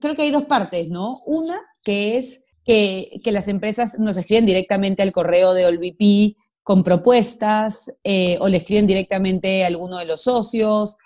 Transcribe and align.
creo 0.00 0.14
que 0.14 0.22
hay 0.22 0.30
dos 0.30 0.44
partes, 0.44 0.88
¿no? 0.88 1.22
Una, 1.26 1.60
que 1.82 2.18
es 2.18 2.44
que, 2.64 3.20
que 3.22 3.32
las 3.32 3.48
empresas 3.48 3.98
nos 3.98 4.16
escriben 4.16 4.46
directamente 4.46 5.02
al 5.02 5.12
correo 5.12 5.54
de 5.54 5.66
OLVP 5.66 6.36
con 6.62 6.82
propuestas 6.82 7.96
eh, 8.02 8.38
o 8.40 8.48
le 8.48 8.56
escriben 8.56 8.88
directamente 8.88 9.62
a 9.64 9.68
alguno 9.68 9.98
de 9.98 10.04
los 10.04 10.22
socios, 10.22 10.96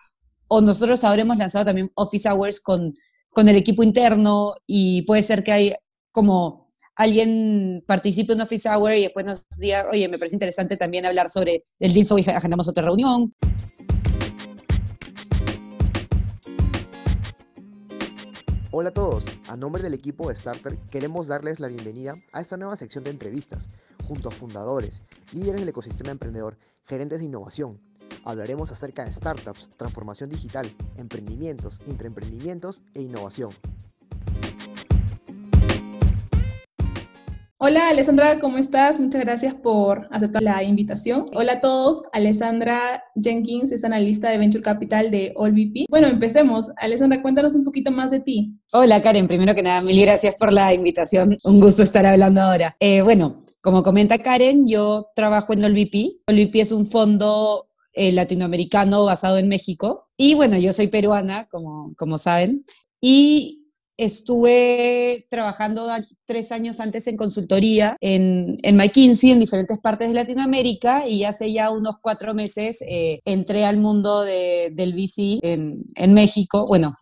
o 0.48 0.60
nosotros 0.60 1.04
ahora 1.04 1.22
hemos 1.22 1.36
lanzado 1.36 1.66
también 1.66 1.92
Office 1.94 2.28
Hours 2.28 2.60
con, 2.60 2.94
con 3.30 3.48
el 3.48 3.56
equipo 3.56 3.82
interno 3.82 4.54
y 4.66 5.02
puede 5.02 5.22
ser 5.22 5.44
que 5.44 5.52
hay 5.52 5.74
como 6.12 6.66
alguien 6.96 7.84
participe 7.86 8.32
en 8.32 8.40
Office 8.40 8.68
Hour 8.68 8.94
y 8.94 9.02
después 9.02 9.24
nos 9.24 9.46
diga, 9.58 9.86
oye, 9.90 10.08
me 10.08 10.18
parece 10.18 10.36
interesante 10.36 10.76
también 10.76 11.06
hablar 11.06 11.28
sobre 11.28 11.62
el 11.78 11.92
DILFO 11.92 12.18
y 12.18 12.28
agendamos 12.28 12.68
otra 12.68 12.84
reunión. 12.84 13.34
Hola 18.80 18.88
a 18.88 18.94
todos, 18.94 19.26
a 19.48 19.58
nombre 19.58 19.82
del 19.82 19.92
equipo 19.92 20.30
de 20.30 20.36
Starter 20.36 20.78
queremos 20.90 21.28
darles 21.28 21.60
la 21.60 21.68
bienvenida 21.68 22.14
a 22.32 22.40
esta 22.40 22.56
nueva 22.56 22.78
sección 22.78 23.04
de 23.04 23.10
entrevistas 23.10 23.68
junto 24.08 24.30
a 24.30 24.32
fundadores, 24.32 25.02
líderes 25.34 25.60
del 25.60 25.68
ecosistema 25.68 26.12
emprendedor, 26.12 26.56
gerentes 26.84 27.18
de 27.18 27.26
innovación. 27.26 27.78
Hablaremos 28.24 28.72
acerca 28.72 29.04
de 29.04 29.12
startups, 29.12 29.70
transformación 29.76 30.30
digital, 30.30 30.74
emprendimientos, 30.96 31.78
intraemprendimientos 31.86 32.82
e 32.94 33.02
innovación. 33.02 33.50
Hola 37.70 37.90
Alessandra, 37.90 38.40
¿cómo 38.40 38.58
estás? 38.58 38.98
Muchas 38.98 39.20
gracias 39.20 39.54
por 39.54 40.08
aceptar 40.10 40.42
la 40.42 40.60
invitación. 40.64 41.26
Hola 41.34 41.52
a 41.52 41.60
todos, 41.60 42.02
Alessandra 42.12 43.04
Jenkins 43.14 43.70
es 43.70 43.84
analista 43.84 44.28
de 44.28 44.38
Venture 44.38 44.64
Capital 44.64 45.12
de 45.12 45.32
AllVP. 45.38 45.86
Bueno, 45.88 46.08
empecemos. 46.08 46.70
Alessandra, 46.78 47.22
cuéntanos 47.22 47.54
un 47.54 47.62
poquito 47.62 47.92
más 47.92 48.10
de 48.10 48.18
ti. 48.18 48.58
Hola 48.72 49.00
Karen, 49.00 49.28
primero 49.28 49.54
que 49.54 49.62
nada, 49.62 49.82
mil 49.82 50.02
gracias 50.02 50.34
por 50.34 50.52
la 50.52 50.74
invitación. 50.74 51.38
Un 51.44 51.60
gusto 51.60 51.84
estar 51.84 52.04
hablando 52.06 52.40
ahora. 52.40 52.74
Eh, 52.80 53.02
bueno, 53.02 53.44
como 53.60 53.84
comenta 53.84 54.18
Karen, 54.18 54.66
yo 54.66 55.06
trabajo 55.14 55.52
en 55.52 55.62
AllVP. 55.62 56.22
AllVP 56.26 56.60
es 56.62 56.72
un 56.72 56.86
fondo 56.86 57.68
eh, 57.92 58.10
latinoamericano 58.10 59.04
basado 59.04 59.38
en 59.38 59.46
México. 59.46 60.08
Y 60.16 60.34
bueno, 60.34 60.58
yo 60.58 60.72
soy 60.72 60.88
peruana, 60.88 61.46
como, 61.48 61.94
como 61.96 62.18
saben. 62.18 62.64
Y 63.00 63.60
estuve 64.00 65.26
trabajando 65.28 65.86
tres 66.30 66.52
años 66.52 66.78
antes 66.78 67.08
en 67.08 67.16
consultoría 67.16 67.96
en, 68.00 68.56
en, 68.62 68.76
McKinsey 68.76 69.32
en 69.32 69.40
diferentes 69.40 69.80
partes 69.80 70.10
de 70.10 70.14
Latinoamérica 70.14 71.04
y 71.04 71.24
hace 71.24 71.52
ya 71.52 71.72
unos 71.72 71.96
cuatro 72.00 72.34
meses 72.34 72.84
eh, 72.88 73.18
entré 73.24 73.64
al 73.64 73.78
mundo 73.78 74.22
de, 74.22 74.70
del 74.72 74.94
VC 74.94 75.40
en, 75.42 75.82
en, 75.96 76.14
México. 76.14 76.68
Bueno, 76.68 76.94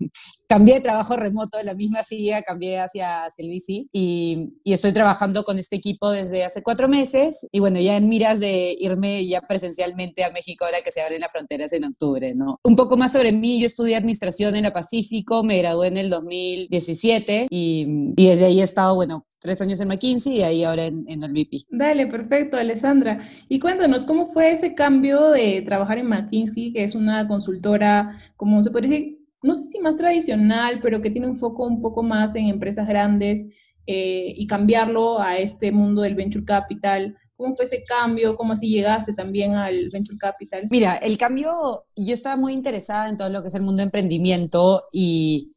cambié 0.49 0.75
de 0.75 0.81
trabajo 0.81 1.15
remoto, 1.15 1.63
la 1.63 1.75
misma 1.75 2.03
silla, 2.03 2.43
cambié 2.43 2.81
hacia, 2.81 3.27
el 3.37 3.51
VC 3.51 3.87
y, 3.93 4.55
y, 4.65 4.73
estoy 4.73 4.93
trabajando 4.93 5.45
con 5.45 5.59
este 5.59 5.77
equipo 5.77 6.11
desde 6.11 6.45
hace 6.45 6.63
cuatro 6.63 6.89
meses 6.89 7.47
y 7.53 7.61
bueno, 7.61 7.79
ya 7.81 7.97
en 7.97 8.09
miras 8.09 8.41
de 8.41 8.75
irme 8.79 9.27
ya 9.27 9.43
presencialmente 9.43 10.25
a 10.25 10.31
México 10.31 10.65
ahora 10.65 10.81
que 10.83 10.91
se 10.91 11.03
abren 11.03 11.21
las 11.21 11.31
fronteras 11.31 11.73
en 11.75 11.85
octubre, 11.85 12.35
¿no? 12.35 12.59
Un 12.65 12.77
poco 12.77 12.97
más 12.97 13.13
sobre 13.13 13.33
mí, 13.33 13.61
yo 13.61 13.67
estudié 13.67 13.97
administración 13.97 14.57
en 14.57 14.65
la 14.65 14.73
Pacífico, 14.73 15.45
me 15.45 15.59
gradué 15.59 15.89
en 15.89 15.97
el 15.99 16.11
2017 16.11 17.49
y, 17.51 18.13
y 18.17 18.27
desde 18.27 18.47
ahí 18.47 18.61
he 18.61 18.65
estado, 18.65 18.95
bueno, 18.95 19.27
tres 19.41 19.61
años 19.61 19.81
en 19.81 19.89
McKinsey 19.89 20.39
y 20.39 20.43
ahí 20.43 20.65
ahora 20.65 20.87
en, 20.87 21.05
en 21.09 21.23
el. 21.23 21.47
Dale, 21.71 22.07
perfecto, 22.07 22.57
Alessandra. 22.57 23.21
Y 23.49 23.61
cuéntanos, 23.61 24.07
¿cómo 24.07 24.27
fue 24.33 24.53
ese 24.53 24.75
cambio 24.75 25.31
de 25.31 25.63
trabajar 25.63 25.99
en 25.99 26.09
McKinsey, 26.09 26.73
que 26.73 26.85
es 26.85 26.95
una 26.95 27.29
consultora, 27.29 28.19
como 28.37 28.63
se 28.63 28.71
puede 28.71 28.89
decir, 28.89 29.18
no 29.43 29.55
sé 29.55 29.65
si 29.65 29.79
más 29.81 29.97
tradicional, 29.97 30.81
pero 30.83 31.01
que 31.01 31.11
tiene 31.11 31.27
un 31.27 31.37
foco 31.37 31.65
un 31.65 31.81
poco 31.81 32.03
más 32.03 32.35
en 32.35 32.47
empresas 32.47 32.87
grandes 32.89 33.47
eh, 33.87 34.33
y 34.37 34.47
cambiarlo 34.47 35.21
a 35.21 35.39
este 35.39 35.73
mundo 35.73 36.03
del 36.03 36.15
venture 36.15 36.45
capital. 36.45 37.17
¿Cómo 37.37 37.55
fue 37.55 37.65
ese 37.65 37.83
cambio? 37.85 38.37
¿Cómo 38.37 38.53
así 38.53 38.69
llegaste 38.69 39.13
también 39.13 39.55
al 39.55 39.91
venture 39.91 40.19
capital? 40.19 40.67
Mira, 40.71 40.97
el 40.97 41.17
cambio, 41.17 41.87
yo 41.95 42.15
estaba 42.15 42.37
muy 42.37 42.53
interesada 42.53 43.09
en 43.09 43.17
todo 43.17 43.29
lo 43.29 43.43
que 43.43 43.49
es 43.49 43.55
el 43.55 43.63
mundo 43.63 43.81
de 43.81 43.85
emprendimiento 43.85 44.89
y 44.93 45.53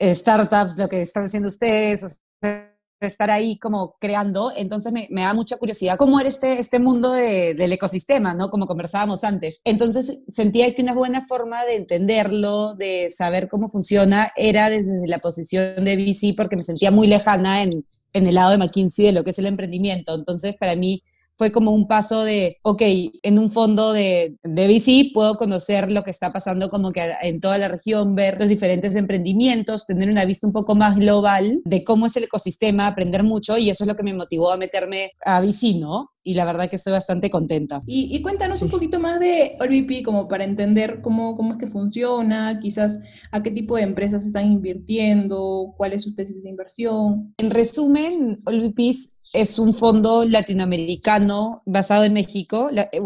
startups, 0.00 0.78
lo 0.78 0.88
que 0.88 1.02
están 1.02 1.24
haciendo 1.24 1.48
ustedes, 1.48 2.02
o 2.02 2.08
sea, 2.40 2.75
estar 3.00 3.30
ahí 3.30 3.58
como 3.58 3.96
creando, 4.00 4.52
entonces 4.56 4.92
me, 4.92 5.06
me, 5.10 5.22
da 5.22 5.34
mucha 5.34 5.58
curiosidad 5.58 5.96
cómo 5.98 6.18
era 6.18 6.28
este, 6.28 6.58
este 6.58 6.78
mundo 6.78 7.12
de, 7.12 7.54
del 7.54 7.72
ecosistema, 7.72 8.34
¿no? 8.34 8.50
Como 8.50 8.66
conversábamos 8.66 9.24
antes. 9.24 9.60
Entonces 9.64 10.20
sentía 10.28 10.74
que 10.74 10.82
una 10.82 10.94
buena 10.94 11.20
forma 11.26 11.64
de 11.64 11.76
entenderlo, 11.76 12.74
de 12.74 13.10
saber 13.10 13.48
cómo 13.48 13.68
funciona, 13.68 14.32
era 14.36 14.70
desde 14.70 15.06
la 15.06 15.18
posición 15.18 15.84
de 15.84 15.96
VC, 15.96 16.34
porque 16.36 16.56
me 16.56 16.62
sentía 16.62 16.90
muy 16.90 17.06
lejana 17.06 17.62
en, 17.62 17.84
en 18.12 18.26
el 18.26 18.34
lado 18.34 18.50
de 18.50 18.58
McKinsey 18.58 19.06
de 19.06 19.12
lo 19.12 19.24
que 19.24 19.30
es 19.30 19.38
el 19.38 19.46
emprendimiento. 19.46 20.14
Entonces, 20.14 20.56
para 20.56 20.74
mí, 20.76 21.02
fue 21.36 21.52
como 21.52 21.72
un 21.72 21.86
paso 21.86 22.24
de, 22.24 22.58
ok, 22.62 22.82
en 23.22 23.38
un 23.38 23.50
fondo 23.50 23.92
de, 23.92 24.36
de 24.42 24.66
VC 24.66 25.12
puedo 25.12 25.36
conocer 25.36 25.90
lo 25.90 26.02
que 26.02 26.10
está 26.10 26.32
pasando 26.32 26.70
como 26.70 26.92
que 26.92 27.12
en 27.22 27.40
toda 27.40 27.58
la 27.58 27.68
región, 27.68 28.14
ver 28.14 28.38
los 28.38 28.48
diferentes 28.48 28.96
emprendimientos, 28.96 29.86
tener 29.86 30.10
una 30.10 30.24
vista 30.24 30.46
un 30.46 30.52
poco 30.52 30.74
más 30.74 30.96
global 30.96 31.60
de 31.64 31.84
cómo 31.84 32.06
es 32.06 32.16
el 32.16 32.24
ecosistema, 32.24 32.86
aprender 32.86 33.22
mucho 33.22 33.58
y 33.58 33.70
eso 33.70 33.84
es 33.84 33.88
lo 33.88 33.96
que 33.96 34.02
me 34.02 34.14
motivó 34.14 34.50
a 34.50 34.56
meterme 34.56 35.12
a 35.24 35.40
VC, 35.40 35.78
¿no? 35.78 36.10
Y 36.22 36.34
la 36.34 36.44
verdad 36.44 36.68
que 36.68 36.76
estoy 36.76 36.92
bastante 36.92 37.30
contenta. 37.30 37.82
Y, 37.86 38.14
y 38.14 38.20
cuéntanos 38.22 38.58
sí. 38.58 38.64
un 38.64 38.70
poquito 38.70 38.98
más 38.98 39.20
de 39.20 39.56
OLVP 39.60 40.02
como 40.02 40.26
para 40.26 40.44
entender 40.44 41.00
cómo, 41.02 41.36
cómo 41.36 41.52
es 41.52 41.58
que 41.58 41.66
funciona, 41.66 42.58
quizás 42.60 43.00
a 43.30 43.42
qué 43.42 43.50
tipo 43.50 43.76
de 43.76 43.82
empresas 43.82 44.26
están 44.26 44.50
invirtiendo, 44.50 45.74
cuál 45.76 45.92
es 45.92 46.02
su 46.02 46.14
tesis 46.14 46.42
de 46.42 46.48
inversión. 46.48 47.34
En 47.36 47.50
resumen, 47.50 48.38
OLVP 48.44 48.88
es 48.88 49.15
un 49.58 49.74
fondo 49.74 50.24
latinoamericano 50.24 51.62
basado 51.66 52.04
en 52.04 52.12
México, 52.12 52.70
eh, 52.70 53.00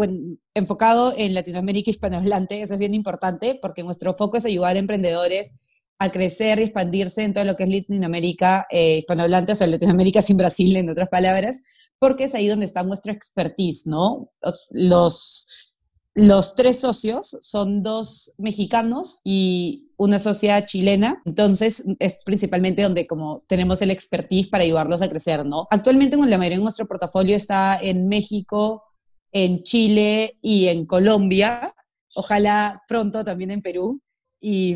enfocado 0.54 1.12
en 1.16 1.34
Latinoamérica 1.34 1.90
hispanohablante, 1.90 2.62
eso 2.62 2.74
es 2.74 2.78
bien 2.78 2.94
importante 2.94 3.58
porque 3.60 3.82
nuestro 3.82 4.14
foco 4.14 4.36
es 4.36 4.44
ayudar 4.44 4.76
a 4.76 4.78
emprendedores 4.78 5.56
a 6.00 6.10
crecer 6.10 6.58
y 6.58 6.62
expandirse 6.62 7.22
en 7.22 7.34
todo 7.34 7.44
lo 7.44 7.56
que 7.56 7.64
es 7.64 7.68
Latinoamérica 7.68 8.66
eh, 8.70 8.98
hispanohablante, 8.98 9.52
o 9.52 9.54
sea, 9.54 9.66
Latinoamérica 9.66 10.22
sin 10.22 10.38
Brasil, 10.38 10.74
en 10.76 10.88
otras 10.88 11.10
palabras, 11.10 11.60
porque 11.98 12.24
es 12.24 12.34
ahí 12.34 12.48
donde 12.48 12.64
está 12.64 12.82
nuestra 12.82 13.12
expertise, 13.12 13.86
¿no? 13.86 14.30
Los, 14.40 14.66
los, 14.70 15.74
los 16.14 16.54
tres 16.54 16.80
socios 16.80 17.36
son 17.42 17.82
dos 17.82 18.32
mexicanos 18.38 19.20
y 19.24 19.89
una 20.00 20.18
sociedad 20.18 20.64
chilena, 20.64 21.20
entonces 21.26 21.84
es 21.98 22.16
principalmente 22.24 22.82
donde 22.82 23.06
como 23.06 23.44
tenemos 23.46 23.82
el 23.82 23.90
expertise 23.90 24.48
para 24.48 24.64
ayudarlos 24.64 25.02
a 25.02 25.10
crecer, 25.10 25.44
¿no? 25.44 25.68
Actualmente 25.70 26.16
la 26.16 26.38
mayoría 26.38 26.56
de 26.56 26.62
nuestro 26.62 26.86
portafolio 26.86 27.36
está 27.36 27.78
en 27.78 28.08
México, 28.08 28.82
en 29.30 29.62
Chile 29.62 30.38
y 30.40 30.68
en 30.68 30.86
Colombia, 30.86 31.74
ojalá 32.14 32.82
pronto 32.88 33.22
también 33.24 33.50
en 33.50 33.60
Perú. 33.60 34.00
Y, 34.40 34.74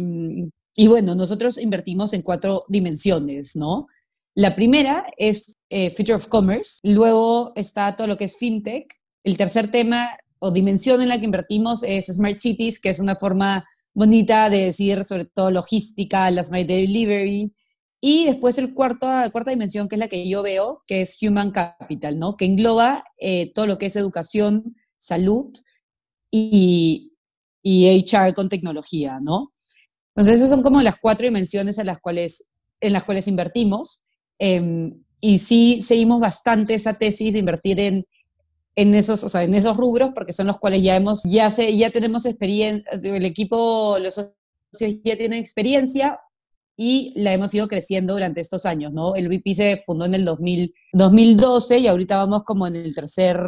y 0.77 0.89
bueno, 0.89 1.15
nosotros 1.15 1.57
invertimos 1.57 2.13
en 2.13 2.21
cuatro 2.21 2.67
dimensiones, 2.69 3.57
¿no? 3.57 3.87
La 4.35 4.55
primera 4.55 5.07
es 5.17 5.55
eh, 5.71 5.89
Future 5.89 6.17
of 6.17 6.29
Commerce, 6.29 6.81
luego 6.83 7.53
está 7.57 7.97
todo 7.97 8.09
lo 8.09 8.19
que 8.19 8.25
es 8.25 8.37
FinTech, 8.37 8.93
el 9.25 9.39
tercer 9.39 9.71
tema 9.71 10.11
o 10.39 10.51
dimensión 10.51 11.01
en 11.01 11.09
la 11.09 11.19
que 11.19 11.25
invertimos 11.25 11.83
es 11.83 12.09
Smart 12.09 12.39
Cities, 12.39 12.79
que 12.79 12.91
es 12.91 13.01
una 13.01 13.17
forma 13.17 13.65
bonita 13.95 14.51
de 14.51 14.67
decir 14.67 15.05
sobre 15.05 15.25
todo 15.25 15.51
logística, 15.51 16.31
las 16.31 16.51
My 16.51 16.65
Delivery. 16.65 17.55
Y 18.01 18.27
después 18.27 18.59
el 18.59 18.75
cuarto, 18.75 19.07
la 19.07 19.31
cuarta 19.31 19.51
dimensión, 19.51 19.89
que 19.89 19.95
es 19.95 19.99
la 19.99 20.09
que 20.09 20.29
yo 20.29 20.43
veo, 20.43 20.83
que 20.87 21.01
es 21.01 21.17
Human 21.23 21.53
Capital, 21.53 22.19
¿no? 22.19 22.37
Que 22.37 22.45
engloba 22.45 23.05
eh, 23.19 23.53
todo 23.55 23.67
lo 23.67 23.79
que 23.79 23.87
es 23.87 23.97
educación, 23.97 24.77
salud 24.99 25.51
y, 26.31 27.15
y 27.63 28.05
HR 28.05 28.35
con 28.35 28.51
tecnología, 28.51 29.21
¿no? 29.23 29.51
Entonces 30.15 30.37
esas 30.37 30.51
son 30.51 30.63
como 30.63 30.83
las 30.83 30.97
cuatro 30.97 31.25
dimensiones 31.25 31.79
en 31.79 31.87
las 31.87 31.99
cuales, 32.01 32.47
en 32.81 32.93
las 32.93 33.05
cuales 33.05 33.27
invertimos. 33.27 34.03
Eh, 34.39 34.93
y 35.21 35.39
sí 35.39 35.83
seguimos 35.83 36.21
bastante 36.21 36.75
esa 36.75 36.93
tesis 36.95 37.33
de 37.33 37.39
invertir 37.39 37.81
en 37.81 38.07
en 38.77 38.95
esos, 38.95 39.23
o 39.25 39.29
sea, 39.29 39.43
en 39.43 39.55
esos 39.55 39.77
rubros, 39.77 40.11
porque 40.15 40.33
son 40.33 40.47
los 40.47 40.59
cuales 40.59 40.83
ya 40.83 40.97
hemos, 40.97 41.23
ya 41.25 41.51
sé, 41.51 41.77
ya 41.77 41.91
tenemos 41.91 42.27
experiencia, 42.27 42.85
el 42.91 43.25
equipo, 43.25 43.99
los 44.01 44.15
socios 44.15 45.01
ya 45.05 45.17
tienen 45.17 45.39
experiencia 45.39 46.19
y 46.77 47.13
la 47.17 47.33
hemos 47.33 47.55
ido 47.55 47.69
creciendo 47.69 48.15
durante 48.15 48.41
estos 48.41 48.67
años, 48.67 48.93
¿no? 48.93 49.15
El 49.15 49.29
VP 49.29 49.55
se 49.55 49.77
fundó 49.77 50.07
en 50.07 50.15
el 50.15 50.25
2000, 50.25 50.75
2012 50.93 51.79
y 51.79 51.87
ahorita 51.87 52.17
vamos 52.17 52.43
como 52.43 52.67
en 52.67 52.75
el 52.75 52.95
tercer, 52.95 53.39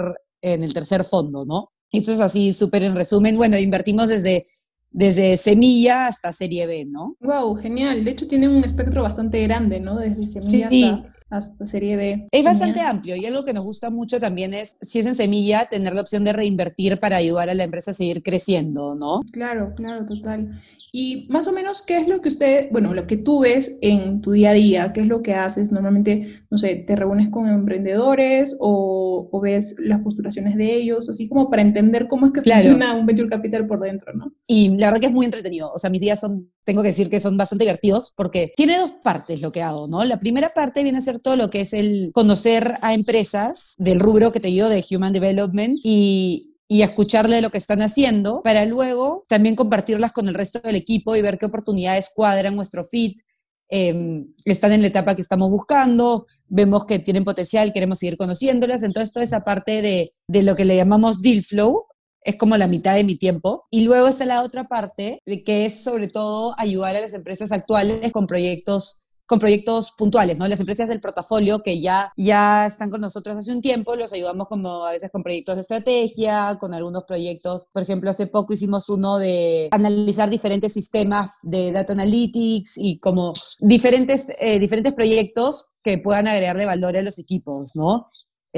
en 0.42 0.62
el 0.62 0.72
tercer 0.72 1.02
fondo, 1.02 1.44
¿no? 1.44 1.72
Eso 1.90 2.12
es 2.12 2.20
así, 2.20 2.52
súper 2.52 2.84
en 2.84 2.94
resumen. 2.94 3.36
Bueno, 3.36 3.58
invertimos 3.58 4.06
desde, 4.06 4.46
desde 4.90 5.36
semilla 5.38 6.06
hasta 6.06 6.32
serie 6.32 6.66
B, 6.66 6.84
¿no? 6.84 7.16
Wow, 7.20 7.56
genial. 7.56 8.04
De 8.04 8.12
hecho, 8.12 8.28
tiene 8.28 8.48
un 8.48 8.62
espectro 8.62 9.02
bastante 9.02 9.42
grande, 9.42 9.80
¿no? 9.80 9.98
Desde 9.98 10.28
semilla 10.28 10.70
sí. 10.70 10.84
hasta 10.84 11.15
hasta 11.28 11.66
serie 11.66 11.96
B. 11.96 12.28
Es 12.30 12.44
bastante 12.44 12.80
amplio 12.80 13.16
y 13.16 13.26
algo 13.26 13.44
que 13.44 13.52
nos 13.52 13.64
gusta 13.64 13.90
mucho 13.90 14.20
también 14.20 14.54
es, 14.54 14.76
si 14.80 15.00
es 15.00 15.06
en 15.06 15.14
semilla, 15.14 15.66
tener 15.68 15.94
la 15.94 16.00
opción 16.00 16.24
de 16.24 16.32
reinvertir 16.32 16.98
para 16.98 17.16
ayudar 17.16 17.50
a 17.50 17.54
la 17.54 17.64
empresa 17.64 17.90
a 17.90 17.94
seguir 17.94 18.22
creciendo, 18.22 18.94
¿no? 18.94 19.20
Claro, 19.32 19.72
claro, 19.74 20.04
total. 20.04 20.60
Y 20.98 21.26
más 21.28 21.46
o 21.46 21.52
menos, 21.52 21.82
¿qué 21.82 21.96
es 21.96 22.08
lo 22.08 22.22
que 22.22 22.28
usted, 22.28 22.68
bueno, 22.70 22.94
lo 22.94 23.06
que 23.06 23.18
tú 23.18 23.40
ves 23.40 23.76
en 23.82 24.22
tu 24.22 24.32
día 24.32 24.50
a 24.50 24.54
día? 24.54 24.92
¿Qué 24.94 25.02
es 25.02 25.06
lo 25.08 25.20
que 25.20 25.34
haces? 25.34 25.70
Normalmente, 25.70 26.42
no 26.50 26.56
sé, 26.56 26.76
te 26.76 26.96
reúnes 26.96 27.28
con 27.28 27.48
emprendedores 27.48 28.56
o, 28.60 29.28
ves 29.42 29.76
las 29.78 30.00
postulaciones 30.00 30.56
de 30.56 30.74
ellos, 30.74 31.10
así 31.10 31.28
como 31.28 31.50
para 31.50 31.60
entender 31.60 32.08
cómo 32.08 32.26
es 32.26 32.32
que 32.32 32.40
funciona 32.40 32.94
un 32.94 33.04
venture 33.04 33.28
capital 33.28 33.66
por 33.66 33.80
dentro, 33.80 34.14
¿no? 34.14 34.32
Y 34.46 34.70
la 34.78 34.86
verdad 34.86 35.00
que 35.00 35.06
es 35.08 35.12
muy 35.12 35.26
entretenido. 35.26 35.70
O 35.70 35.78
sea, 35.78 35.90
mis 35.90 36.00
días 36.00 36.18
son, 36.18 36.50
tengo 36.66 36.82
que 36.82 36.88
decir 36.88 37.08
que 37.08 37.20
son 37.20 37.38
bastante 37.38 37.64
divertidos 37.64 38.12
porque 38.14 38.52
tiene 38.56 38.76
dos 38.76 38.92
partes 39.02 39.40
lo 39.40 39.50
que 39.50 39.62
hago, 39.62 39.88
¿no? 39.88 40.04
La 40.04 40.18
primera 40.18 40.52
parte 40.52 40.82
viene 40.82 40.98
a 40.98 41.00
ser 41.00 41.20
todo 41.20 41.36
lo 41.36 41.48
que 41.48 41.62
es 41.62 41.72
el 41.72 42.10
conocer 42.12 42.74
a 42.82 42.92
empresas 42.92 43.74
del 43.78 44.00
rubro 44.00 44.32
que 44.32 44.40
te 44.40 44.48
digo 44.48 44.68
de 44.68 44.84
Human 44.90 45.14
Development 45.14 45.78
y 45.82 46.52
y 46.68 46.82
escucharle 46.82 47.40
lo 47.40 47.50
que 47.50 47.58
están 47.58 47.80
haciendo 47.80 48.42
para 48.42 48.64
luego 48.64 49.24
también 49.28 49.54
compartirlas 49.54 50.12
con 50.12 50.28
el 50.28 50.34
resto 50.34 50.60
del 50.60 50.74
equipo 50.74 51.14
y 51.14 51.22
ver 51.22 51.38
qué 51.38 51.46
oportunidades 51.46 52.10
cuadran 52.14 52.56
nuestro 52.56 52.84
fit. 52.84 53.20
Em, 53.68 54.32
están 54.44 54.72
en 54.72 54.82
la 54.82 54.88
etapa 54.88 55.14
que 55.14 55.22
estamos 55.22 55.50
buscando, 55.50 56.26
vemos 56.48 56.84
que 56.84 56.98
tienen 56.98 57.24
potencial, 57.24 57.72
queremos 57.72 57.98
seguir 57.98 58.16
conociéndolas. 58.16 58.82
Entonces, 58.82 59.12
toda 59.12 59.24
esa 59.24 59.44
parte 59.44 59.82
de, 59.82 60.12
de 60.28 60.42
lo 60.42 60.56
que 60.56 60.64
le 60.64 60.76
llamamos 60.76 61.20
deal 61.20 61.42
flow 61.42 61.84
es 62.26 62.36
como 62.36 62.56
la 62.56 62.66
mitad 62.66 62.94
de 62.94 63.04
mi 63.04 63.16
tiempo. 63.16 63.66
Y 63.70 63.84
luego 63.84 64.08
está 64.08 64.26
la 64.26 64.42
otra 64.42 64.64
parte, 64.64 65.22
que 65.44 65.66
es 65.66 65.82
sobre 65.82 66.08
todo 66.08 66.54
ayudar 66.58 66.96
a 66.96 67.00
las 67.00 67.14
empresas 67.14 67.52
actuales 67.52 68.12
con 68.12 68.26
proyectos 68.26 69.02
con 69.26 69.38
proyectos 69.40 69.92
puntuales, 69.98 70.38
¿no? 70.38 70.46
Las 70.46 70.60
empresas 70.60 70.88
del 70.88 71.00
portafolio 71.00 71.60
que 71.60 71.80
ya, 71.80 72.12
ya 72.16 72.66
están 72.66 72.90
con 72.90 73.00
nosotros 73.00 73.36
hace 73.36 73.52
un 73.52 73.60
tiempo, 73.60 73.96
los 73.96 74.12
ayudamos 74.12 74.46
como 74.46 74.86
a 74.86 74.92
veces 74.92 75.10
con 75.10 75.22
proyectos 75.22 75.56
de 75.56 75.60
estrategia, 75.62 76.56
con 76.60 76.72
algunos 76.72 77.04
proyectos, 77.04 77.68
por 77.72 77.82
ejemplo, 77.82 78.08
hace 78.10 78.28
poco 78.28 78.52
hicimos 78.52 78.88
uno 78.88 79.18
de 79.18 79.68
analizar 79.72 80.30
diferentes 80.30 80.72
sistemas 80.72 81.30
de 81.42 81.72
data 81.72 81.92
analytics 81.92 82.78
y 82.78 82.98
como 82.98 83.32
diferentes, 83.58 84.28
eh, 84.38 84.60
diferentes 84.60 84.94
proyectos 84.94 85.70
que 85.82 85.98
puedan 85.98 86.28
agregar 86.28 86.56
de 86.56 86.66
valor 86.66 86.96
a 86.96 87.02
los 87.02 87.18
equipos, 87.18 87.74
¿no? 87.74 88.08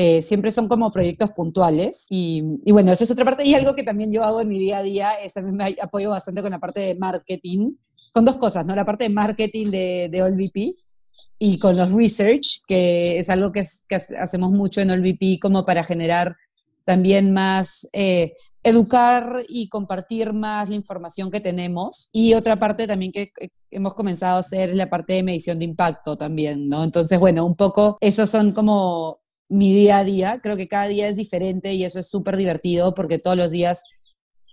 Eh, 0.00 0.22
siempre 0.22 0.52
son 0.52 0.68
como 0.68 0.92
proyectos 0.92 1.32
puntuales 1.32 2.06
y, 2.08 2.44
y, 2.64 2.70
bueno, 2.70 2.92
esa 2.92 3.02
es 3.02 3.10
otra 3.10 3.24
parte 3.24 3.44
y 3.44 3.56
algo 3.56 3.74
que 3.74 3.82
también 3.82 4.12
yo 4.12 4.22
hago 4.22 4.40
en 4.40 4.48
mi 4.48 4.56
día 4.56 4.78
a 4.78 4.82
día 4.82 5.14
es 5.14 5.34
también 5.34 5.56
me 5.56 5.76
apoyo 5.82 6.10
bastante 6.10 6.40
con 6.40 6.52
la 6.52 6.60
parte 6.60 6.78
de 6.78 6.94
marketing 7.00 7.72
con 8.12 8.24
dos 8.24 8.36
cosas, 8.36 8.64
¿no? 8.64 8.76
La 8.76 8.84
parte 8.84 9.04
de 9.04 9.10
marketing 9.10 9.70
de, 9.70 10.08
de 10.10 10.20
AllVP 10.20 10.74
y 11.38 11.58
con 11.58 11.76
los 11.76 11.92
research, 11.92 12.60
que 12.66 13.18
es 13.18 13.28
algo 13.28 13.50
que, 13.50 13.62
hacemos 14.20 14.50
mucho 14.52 14.80
en 14.80 14.90
AllVP 14.90 15.38
como 15.40 15.64
para 15.64 15.82
generar 15.82 16.36
también 16.84 17.32
más, 17.32 17.88
eh, 17.92 18.34
educar 18.62 19.42
y 19.48 19.68
compartir 19.68 20.32
más 20.32 20.68
la 20.68 20.74
información 20.74 21.30
que 21.30 21.40
tenemos. 21.40 22.08
Y 22.12 22.34
otra 22.34 22.56
parte 22.56 22.86
también 22.86 23.12
que 23.12 23.30
hemos 23.70 23.94
comenzado 23.94 24.36
a 24.36 24.40
hacer 24.40 24.70
es 24.70 24.76
la 24.76 24.88
parte 24.88 25.12
de 25.14 25.22
medición 25.22 25.58
de 25.58 25.66
impacto 25.66 26.16
también, 26.16 26.68
¿no? 26.68 26.84
Entonces, 26.84 27.18
bueno, 27.18 27.44
un 27.44 27.56
poco, 27.56 27.98
esos 28.00 28.30
son 28.30 28.52
como 28.52 29.20
mi 29.48 29.72
día 29.72 29.98
a 29.98 30.04
día. 30.04 30.40
Creo 30.42 30.56
que 30.56 30.68
cada 30.68 30.88
día 30.88 31.08
es 31.08 31.16
diferente 31.16 31.74
y 31.74 31.84
eso 31.84 31.98
es 31.98 32.08
súper 32.08 32.36
divertido 32.36 32.94
porque 32.94 33.18
todos 33.18 33.36
los 33.36 33.50
días 33.50 33.82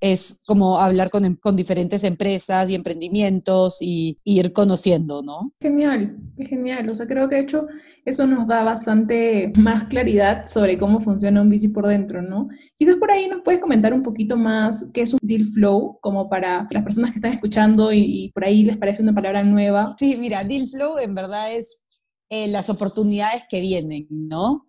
es 0.01 0.39
como 0.45 0.80
hablar 0.80 1.09
con, 1.09 1.25
em, 1.25 1.36
con, 1.36 1.56
diferentes 1.56 2.03
empresas 2.03 2.69
y 2.69 2.75
emprendimientos 2.75 3.77
y, 3.81 4.19
ir 4.24 4.53
conociendo, 4.53 5.21
¿no? 5.24 5.53
Genial, 5.59 6.18
genial. 6.38 6.89
O 6.89 6.95
sea, 6.95 7.07
creo 7.07 7.30
que 7.30 7.36
de 7.36 7.42
hecho 7.42 7.68
eso 8.03 8.27
nos 8.27 8.47
da 8.47 8.63
bastante 8.63 9.51
más 9.57 9.86
claridad 9.86 10.45
sobre 10.47 10.77
cómo 10.77 11.00
funciona 11.00 11.41
un 11.41 11.50
bici 11.50 11.69
por 11.69 11.88
dentro, 11.88 12.21
¿no? 12.21 12.50
Quizás 12.77 12.98
por 12.98 13.12
ahí 13.12 13.27
nos 13.27 13.41
puedes 13.41 13.62
comentar 13.62 13.94
un 13.94 14.03
poquito 14.03 14.38
más 14.38 14.89
qué 14.94 15.01
es 15.01 15.13
un 15.13 15.19
deal 15.21 15.45
flow, 15.45 15.98
como 16.01 16.30
para 16.30 16.68
las 16.69 16.83
personas 16.83 17.12
que 17.12 17.18
están 17.18 17.33
escuchando 17.33 17.91
y, 17.94 18.31
por 18.33 18.45
ahí 18.45 18.63
les 18.63 18.77
parece 18.77 19.01
una 19.01 19.13
palabra 19.13 19.44
nueva. 19.44 19.95
Sí, 19.98 20.18
mira, 20.19 20.44
deal 20.44 20.68
flow 20.68 20.98
en 21.00 21.15
verdad 21.15 21.53
es 21.53 21.83
eh, 22.30 22.48
las 22.48 22.69
oportunidades 22.69 23.44
que 23.50 23.62
vienen, 23.62 24.07
¿no? 24.09 24.68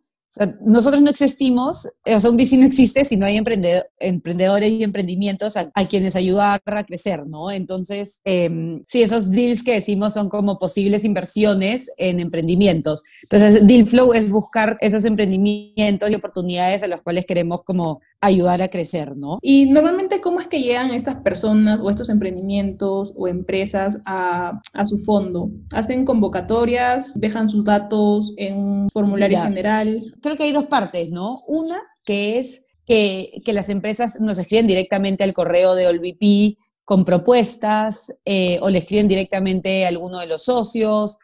Nosotros 0.61 1.03
no 1.03 1.11
existimos, 1.11 1.89
o 2.05 2.21
sea, 2.21 2.31
un 2.31 2.37
bici 2.37 2.57
no 2.57 2.67
existe 2.67 3.05
si 3.05 3.17
no 3.17 3.27
hay 3.27 3.37
emprendedores 3.37 4.71
y 4.71 4.83
emprendimientos 4.83 5.57
a, 5.57 5.71
quienes 5.89 6.17
ayudar 6.17 6.61
a 6.67 6.85
crecer, 6.85 7.27
¿no? 7.27 7.51
Entonces, 7.51 8.21
eh, 8.25 8.81
sí, 8.87 9.03
esos 9.03 9.31
deals 9.31 9.63
que 9.63 9.75
decimos 9.75 10.15
son 10.15 10.29
como 10.29 10.59
posibles 10.59 11.05
inversiones 11.05 11.93
en 11.97 12.21
emprendimientos. 12.21 13.05
Entonces, 13.23 13.67
deal 13.67 13.87
flow 13.87 14.13
es 14.13 14.31
buscar 14.31 14.77
esos 14.81 15.05
emprendimientos 15.05 16.11
y 16.11 16.15
oportunidades 16.15 16.83
a 16.83 16.89
los 16.89 17.03
cuales 17.03 17.25
queremos 17.25 17.63
como 17.63 18.01
ayudar 18.21 18.63
a 18.63 18.69
crecer, 18.69 19.17
¿no? 19.17 19.39
Y 19.43 19.67
normalmente, 19.67 20.21
¿cómo 20.21 20.41
es 20.41 20.49
que 20.49 20.61
llegan 20.61 20.91
estas 20.91 21.17
personas 21.17 21.81
o 21.81 21.91
estos 21.91 22.09
emprendimientos 22.09 23.13
o 23.17 23.29
empresas 23.29 23.99
a, 24.07 24.61
a 24.73 24.87
su 24.87 24.99
fondo? 24.99 25.51
¿Hacen 25.73 26.05
convocatorias? 26.05 27.19
¿Dejan 27.19 27.49
sus 27.49 27.65
datos 27.65 28.35
en 28.37 28.57
un 28.57 28.89
formulario 28.91 29.41
general? 29.43 30.13
Creo 30.27 30.37
que 30.37 30.43
hay 30.43 30.53
dos 30.53 30.67
partes, 30.67 31.13
¿no? 31.13 31.45
Una 31.47 31.81
que 32.05 32.41
es 32.41 32.65
que, 32.85 33.41
las 33.47 33.69
empresas 33.69 34.21
nos 34.21 34.39
escriben 34.39 34.67
directamente 34.67 35.23
al 35.23 35.33
correo 35.33 35.77
de 35.77 35.87
OLVP 35.87 36.59
con 36.85 37.05
propuestas 37.05 38.13
eh, 38.25 38.59
o 38.61 38.69
le 38.69 38.79
escriben 38.79 39.07
directamente 39.07 39.85
a 39.85 39.89
alguno 39.89 40.19
de 40.19 40.27
los 40.27 40.43
socios 40.43 41.21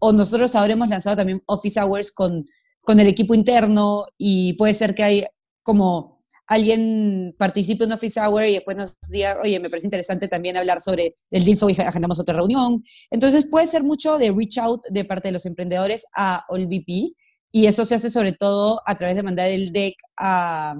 o 0.00 0.12
nosotros 0.12 0.56
ahora 0.56 0.72
hemos 0.72 0.88
lanzado 0.88 1.18
también 1.18 1.44
Office 1.46 1.80
Hours 1.80 2.10
con, 2.10 2.44
con 2.80 2.98
el 2.98 3.06
equipo 3.06 3.34
interno 3.34 4.06
y 4.18 4.54
puede 4.54 4.74
ser 4.74 4.96
que 4.96 5.04
hay 5.04 5.24
como 5.62 6.18
alguien 6.48 7.36
participe 7.38 7.84
en 7.84 7.92
Office 7.92 8.20
Hour 8.20 8.46
y 8.46 8.54
después 8.54 8.76
nos 8.76 8.96
diga, 9.12 9.38
oye, 9.44 9.60
me 9.60 9.70
parece 9.70 9.86
interesante 9.86 10.26
también 10.26 10.56
hablar 10.56 10.80
sobre 10.80 11.14
el 11.30 11.44
deal 11.44 11.56
y 11.70 11.80
agendamos 11.80 12.18
otra 12.18 12.34
reunión. 12.34 12.82
Entonces 13.12 13.46
puede 13.46 13.68
ser 13.68 13.84
mucho 13.84 14.18
de 14.18 14.32
reach 14.32 14.58
out 14.58 14.84
de 14.90 15.04
parte 15.04 15.28
de 15.28 15.32
los 15.32 15.46
emprendedores 15.46 16.06
a 16.16 16.44
AllVP 16.48 17.14
y 17.52 17.66
eso 17.66 17.84
se 17.84 17.96
hace 17.96 18.10
sobre 18.10 18.32
todo 18.32 18.80
a 18.86 18.96
través 18.96 19.16
de 19.16 19.22
mandar 19.22 19.50
el 19.50 19.72
deck 19.72 19.96
a, 20.16 20.74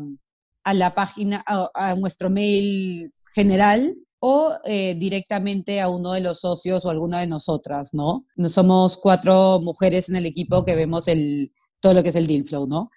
a 0.64 0.74
la 0.74 0.94
página, 0.94 1.44
a, 1.46 1.94
nuestro 1.96 2.30
mail 2.30 3.12
general 3.34 3.94
o 4.20 4.52
eh, 4.64 4.94
directamente 4.96 5.80
a 5.80 5.88
uno 5.88 6.12
de 6.12 6.20
los 6.20 6.40
socios 6.40 6.84
o 6.84 6.90
alguna 6.90 7.20
de 7.20 7.26
nosotras, 7.26 7.94
¿no? 7.94 8.26
Somos 8.48 8.98
cuatro 8.98 9.60
mujeres 9.62 10.08
en 10.10 10.16
el 10.16 10.26
equipo 10.26 10.64
que 10.64 10.74
vemos 10.74 11.08
el, 11.08 11.52
todo 11.80 11.94
lo 11.94 12.02
que 12.02 12.10
es 12.10 12.16
el 12.16 12.26
deal 12.26 12.44
flow, 12.44 12.66
¿no? 12.66 12.90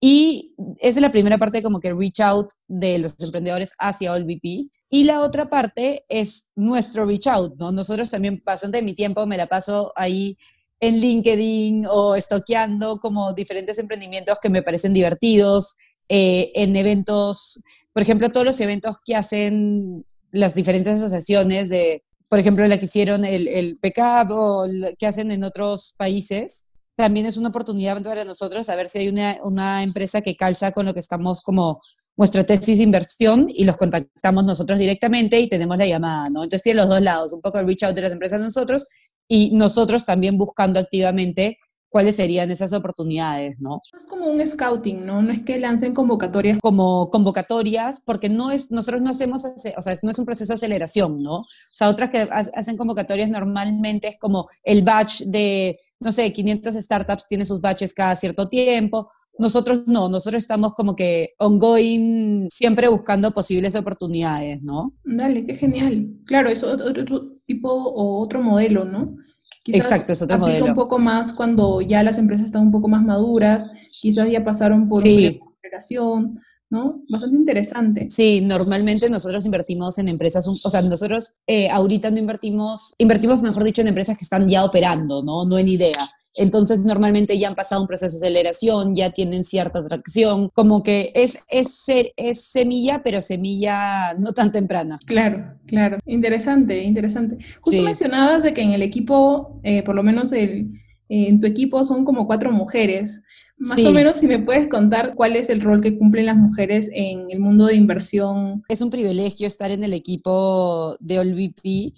Y 0.00 0.54
esa 0.80 0.98
es 0.98 1.02
la 1.02 1.12
primera 1.12 1.36
parte 1.36 1.62
como 1.62 1.78
que 1.78 1.92
reach 1.92 2.20
out 2.20 2.48
de 2.66 2.98
los 2.98 3.20
emprendedores 3.20 3.74
hacia 3.78 4.12
AllVP. 4.12 4.70
Y 4.88 5.04
la 5.04 5.20
otra 5.20 5.50
parte 5.50 6.04
es 6.08 6.50
nuestro 6.56 7.04
reach 7.04 7.26
out, 7.26 7.54
¿no? 7.58 7.70
Nosotros 7.70 8.10
también 8.10 8.42
bastante 8.44 8.78
de 8.78 8.82
mi 8.82 8.94
tiempo 8.94 9.26
me 9.26 9.36
la 9.36 9.46
paso 9.46 9.92
ahí 9.94 10.38
en 10.80 10.98
LinkedIn 10.98 11.86
o 11.90 12.16
estoqueando 12.16 12.98
como 12.98 13.32
diferentes 13.34 13.78
emprendimientos 13.78 14.38
que 14.40 14.48
me 14.48 14.62
parecen 14.62 14.92
divertidos, 14.92 15.76
eh, 16.08 16.50
en 16.54 16.74
eventos, 16.74 17.62
por 17.92 18.02
ejemplo, 18.02 18.30
todos 18.30 18.46
los 18.46 18.60
eventos 18.60 18.98
que 19.04 19.14
hacen 19.14 20.04
las 20.32 20.54
diferentes 20.54 20.94
asociaciones 20.94 21.68
de, 21.68 22.02
por 22.28 22.38
ejemplo, 22.38 22.66
la 22.66 22.78
que 22.78 22.86
hicieron 22.86 23.24
el, 23.24 23.46
el 23.46 23.74
PCAP 23.80 24.30
o 24.32 24.66
que 24.98 25.06
hacen 25.06 25.30
en 25.30 25.44
otros 25.44 25.94
países, 25.96 26.66
también 26.96 27.26
es 27.26 27.36
una 27.36 27.48
oportunidad 27.48 28.02
para 28.02 28.24
nosotros 28.24 28.68
a 28.68 28.76
ver 28.76 28.88
si 28.88 28.98
hay 29.00 29.08
una, 29.08 29.38
una 29.42 29.82
empresa 29.82 30.20
que 30.20 30.36
calza 30.36 30.72
con 30.72 30.86
lo 30.86 30.94
que 30.94 31.00
estamos 31.00 31.42
como 31.42 31.78
nuestra 32.16 32.44
tesis 32.44 32.76
de 32.78 32.84
inversión 32.84 33.46
y 33.48 33.64
los 33.64 33.76
contactamos 33.76 34.44
nosotros 34.44 34.78
directamente 34.78 35.40
y 35.40 35.48
tenemos 35.48 35.78
la 35.78 35.86
llamada, 35.86 36.28
¿no? 36.30 36.42
Entonces 36.42 36.62
tiene 36.62 36.80
los 36.82 36.88
dos 36.90 37.00
lados, 37.00 37.32
un 37.32 37.40
poco 37.40 37.58
el 37.58 37.66
reach 37.66 37.84
out 37.84 37.94
de 37.94 38.02
las 38.02 38.12
empresas 38.12 38.40
a 38.40 38.44
nosotros 38.44 38.86
y 39.32 39.52
nosotros 39.52 40.04
también 40.04 40.36
buscando 40.36 40.80
activamente 40.80 41.58
cuáles 41.88 42.16
serían 42.16 42.50
esas 42.50 42.72
oportunidades, 42.72 43.56
¿no? 43.60 43.78
Es 43.96 44.06
como 44.06 44.26
un 44.26 44.44
scouting, 44.44 45.06
¿no? 45.06 45.22
No 45.22 45.32
es 45.32 45.44
que 45.44 45.60
lancen 45.60 45.94
convocatorias. 45.94 46.58
Como 46.60 47.08
convocatorias, 47.10 48.02
porque 48.04 48.28
no 48.28 48.50
es, 48.50 48.72
nosotros 48.72 49.02
no 49.02 49.10
hacemos, 49.10 49.44
o 49.44 49.82
sea, 49.82 49.94
no 50.02 50.10
es 50.10 50.18
un 50.18 50.24
proceso 50.24 50.52
de 50.52 50.56
aceleración, 50.56 51.22
¿no? 51.22 51.36
O 51.36 51.46
sea, 51.72 51.88
otras 51.88 52.10
que 52.10 52.28
hacen 52.32 52.76
convocatorias 52.76 53.30
normalmente 53.30 54.08
es 54.08 54.16
como 54.18 54.48
el 54.64 54.82
batch 54.82 55.22
de 55.22 55.78
no 56.00 56.12
sé, 56.12 56.32
500 56.32 56.74
startups 56.76 57.28
tienen 57.28 57.46
sus 57.46 57.60
batches 57.60 57.92
cada 57.92 58.16
cierto 58.16 58.48
tiempo. 58.48 59.10
Nosotros 59.40 59.86
no, 59.86 60.08
nosotros 60.08 60.42
estamos 60.42 60.74
como 60.74 60.94
que 60.94 61.30
ongoing, 61.38 62.48
siempre 62.50 62.88
buscando 62.88 63.32
posibles 63.32 63.74
oportunidades, 63.74 64.62
¿no? 64.62 64.94
Dale, 65.04 65.46
qué 65.46 65.54
genial. 65.54 66.08
Claro, 66.26 66.50
es 66.50 66.62
otro, 66.62 67.38
tipo 67.46 67.70
o 67.72 68.20
otro 68.20 68.42
modelo, 68.42 68.84
¿no? 68.84 69.16
Quizás 69.62 69.80
Exacto, 69.80 70.12
es 70.12 70.22
otro 70.22 70.38
modelo. 70.38 70.66
un 70.66 70.74
poco 70.74 70.98
más 70.98 71.32
cuando 71.32 71.80
ya 71.80 72.02
las 72.02 72.18
empresas 72.18 72.46
están 72.46 72.62
un 72.62 72.70
poco 72.70 72.88
más 72.88 73.02
maduras, 73.02 73.66
quizás 73.90 74.30
ya 74.30 74.44
pasaron 74.44 74.88
por 74.88 75.02
una 75.02 75.30
operación, 75.58 76.40
¿no? 76.70 77.02
Bastante 77.10 77.36
interesante. 77.36 78.08
Sí, 78.08 78.40
normalmente 78.42 79.10
nosotros 79.10 79.44
invertimos 79.44 79.98
en 79.98 80.08
empresas, 80.08 80.46
o 80.46 80.54
sea, 80.54 80.80
nosotros 80.82 81.32
eh, 81.46 81.68
ahorita 81.68 82.10
no 82.10 82.18
invertimos, 82.18 82.94
invertimos, 82.98 83.42
mejor 83.42 83.64
dicho, 83.64 83.82
en 83.82 83.88
empresas 83.88 84.16
que 84.16 84.24
están 84.24 84.46
ya 84.46 84.64
operando, 84.64 85.22
¿no? 85.22 85.44
No 85.44 85.58
en 85.58 85.68
idea. 85.68 86.10
Entonces 86.34 86.80
normalmente 86.80 87.38
ya 87.38 87.48
han 87.48 87.54
pasado 87.54 87.80
un 87.80 87.88
proceso 87.88 88.18
de 88.18 88.26
aceleración, 88.26 88.94
ya 88.94 89.10
tienen 89.10 89.44
cierta 89.44 89.80
atracción, 89.80 90.48
como 90.54 90.82
que 90.82 91.12
es, 91.14 91.38
es, 91.48 91.84
es 92.16 92.44
semilla, 92.44 93.02
pero 93.02 93.20
semilla 93.20 94.14
no 94.14 94.32
tan 94.32 94.52
temprana. 94.52 94.98
Claro, 95.06 95.54
claro. 95.66 95.98
Interesante, 96.06 96.82
interesante. 96.82 97.38
Justo 97.60 97.82
mencionabas 97.82 98.42
de 98.42 98.54
que 98.54 98.62
en 98.62 98.72
el 98.72 98.82
equipo, 98.82 99.60
eh, 99.64 99.82
por 99.82 99.94
lo 99.94 100.02
menos 100.02 100.32
el, 100.32 100.70
en 101.10 101.40
tu 101.40 101.46
equipo 101.48 101.82
son 101.84 102.04
como 102.04 102.26
cuatro 102.26 102.52
mujeres. 102.52 103.22
Más 103.58 103.84
o 103.84 103.92
menos 103.92 104.16
si 104.16 104.28
me 104.28 104.38
puedes 104.38 104.68
contar 104.68 105.14
cuál 105.16 105.34
es 105.34 105.50
el 105.50 105.60
rol 105.60 105.80
que 105.80 105.98
cumplen 105.98 106.26
las 106.26 106.36
mujeres 106.36 106.88
en 106.94 107.30
el 107.30 107.40
mundo 107.40 107.66
de 107.66 107.74
inversión. 107.74 108.62
Es 108.68 108.80
un 108.80 108.90
privilegio 108.90 109.48
estar 109.48 109.72
en 109.72 109.82
el 109.82 109.92
equipo 109.92 110.96
de 111.00 111.18
OLVP 111.18 111.92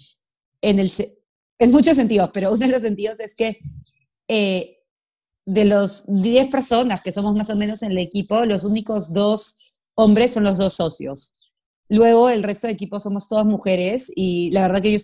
en, 0.61 0.79
el, 0.79 0.89
en 1.59 1.71
muchos 1.71 1.95
sentidos, 1.95 2.31
pero 2.33 2.49
uno 2.49 2.65
de 2.65 2.71
los 2.71 2.81
sentidos 2.81 3.19
es 3.19 3.35
que 3.35 3.59
eh, 4.27 4.77
de 5.45 5.65
los 5.65 6.05
10 6.07 6.47
personas 6.47 7.01
que 7.01 7.11
somos 7.11 7.35
más 7.35 7.49
o 7.49 7.55
menos 7.55 7.83
en 7.83 7.91
el 7.91 7.97
equipo, 7.97 8.45
los 8.45 8.63
únicos 8.63 9.11
dos 9.11 9.57
hombres 9.95 10.33
son 10.33 10.43
los 10.43 10.57
dos 10.57 10.73
socios. 10.73 11.31
Luego 11.89 12.29
el 12.29 12.43
resto 12.43 12.67
de 12.67 12.73
equipo 12.73 12.99
somos 12.99 13.27
todas 13.27 13.45
mujeres 13.45 14.11
y 14.15 14.51
la 14.51 14.61
verdad 14.61 14.81
que 14.81 14.93
yo, 14.93 14.99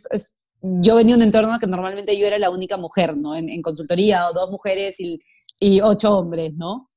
yo 0.62 0.96
venía 0.96 1.16
de 1.16 1.22
un 1.22 1.28
entorno 1.28 1.60
que 1.60 1.68
normalmente 1.68 2.18
yo 2.18 2.26
era 2.26 2.40
la 2.40 2.50
única 2.50 2.78
mujer, 2.78 3.18
¿no? 3.18 3.36
En, 3.36 3.62
consultoría, 3.62 4.30
o 4.30 4.34
dos 4.34 4.50
mujeres 4.50 4.98
y, 5.00 5.20
ocho 5.82 6.18
hombres, 6.18 6.54
¿no? 6.56 6.88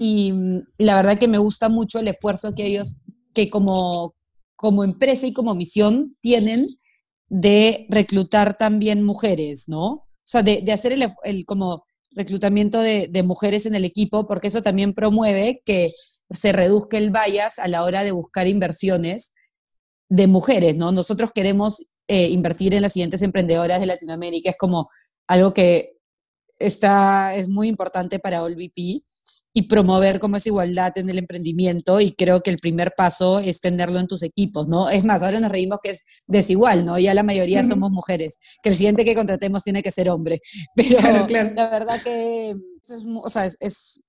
Y 0.00 0.32
mm, 0.32 0.66
la 0.78 0.96
verdad 0.96 1.18
que 1.18 1.28
me 1.28 1.38
gusta 1.38 1.68
mucho 1.68 2.00
el 2.00 2.08
esfuerzo 2.08 2.54
que 2.54 2.66
ellos, 2.66 2.96
que 3.32 3.48
como, 3.48 4.14
como 4.56 4.84
empresa 4.84 5.26
y 5.26 5.32
como 5.32 5.54
misión 5.54 6.16
tienen 6.20 6.66
de 7.28 7.86
reclutar 7.88 8.58
también 8.58 9.02
mujeres, 9.02 9.68
¿no? 9.68 10.06
O 10.24 10.26
sea, 10.26 10.42
de, 10.42 10.64
hacer 10.72 10.92
el, 10.92 11.46
como 11.46 11.86
reclutamiento 12.12 12.80
de, 12.80 13.22
mujeres 13.22 13.66
en 13.66 13.74
el 13.74 13.84
equipo, 13.84 14.26
porque 14.26 14.48
eso 14.48 14.62
también 14.62 14.94
promueve 14.94 15.62
que 15.64 15.92
se 16.30 16.52
reduzca 16.52 16.96
el 16.96 17.10
bias 17.10 17.58
a 17.58 17.68
la 17.68 17.84
hora 17.84 18.02
de 18.02 18.12
buscar 18.12 18.46
inversiones 18.46 19.34
de 20.08 20.26
mujeres, 20.26 20.76
¿no? 20.76 20.92
Nosotros 20.92 21.32
queremos 21.32 21.86
eh, 22.08 22.28
invertir 22.28 22.74
en 22.74 22.82
las 22.82 22.94
siguientes 22.94 23.22
emprendedoras 23.22 23.80
de 23.80 23.86
Latinoamérica, 23.86 24.50
es 24.50 24.56
como 24.56 24.88
algo 25.26 25.52
que 25.52 25.98
está, 26.58 27.34
es 27.34 27.48
muy 27.48 27.68
importante 27.68 28.18
para 28.18 28.42
OLVP 28.42 29.02
y 29.56 29.62
promover 29.62 30.18
como 30.18 30.36
esa 30.36 30.48
igualdad 30.48 30.98
en 30.98 31.08
el 31.08 31.18
emprendimiento 31.18 32.00
y 32.00 32.12
creo 32.12 32.42
que 32.42 32.50
el 32.50 32.58
primer 32.58 32.92
paso 32.96 33.38
es 33.38 33.60
tenerlo 33.60 34.00
en 34.00 34.08
tus 34.08 34.22
equipos, 34.24 34.68
¿no? 34.68 34.90
Es 34.90 35.04
más, 35.04 35.22
ahora 35.22 35.40
nos 35.40 35.50
reímos 35.50 35.78
que 35.82 35.90
es 35.90 36.04
desigual, 36.26 36.84
¿no? 36.84 36.98
Ya 36.98 37.14
la 37.14 37.22
mayoría 37.22 37.62
somos 37.62 37.90
mujeres, 37.92 38.38
que 38.62 38.70
el 38.70 38.74
siguiente 38.74 39.04
que 39.04 39.14
contratemos 39.14 39.62
tiene 39.62 39.82
que 39.82 39.92
ser 39.92 40.10
hombre, 40.10 40.40
pero 40.76 41.26
la 41.28 41.70
verdad 41.70 42.02
que, 42.02 42.54
o 43.22 43.30
sea, 43.30 43.44
es 43.44 44.04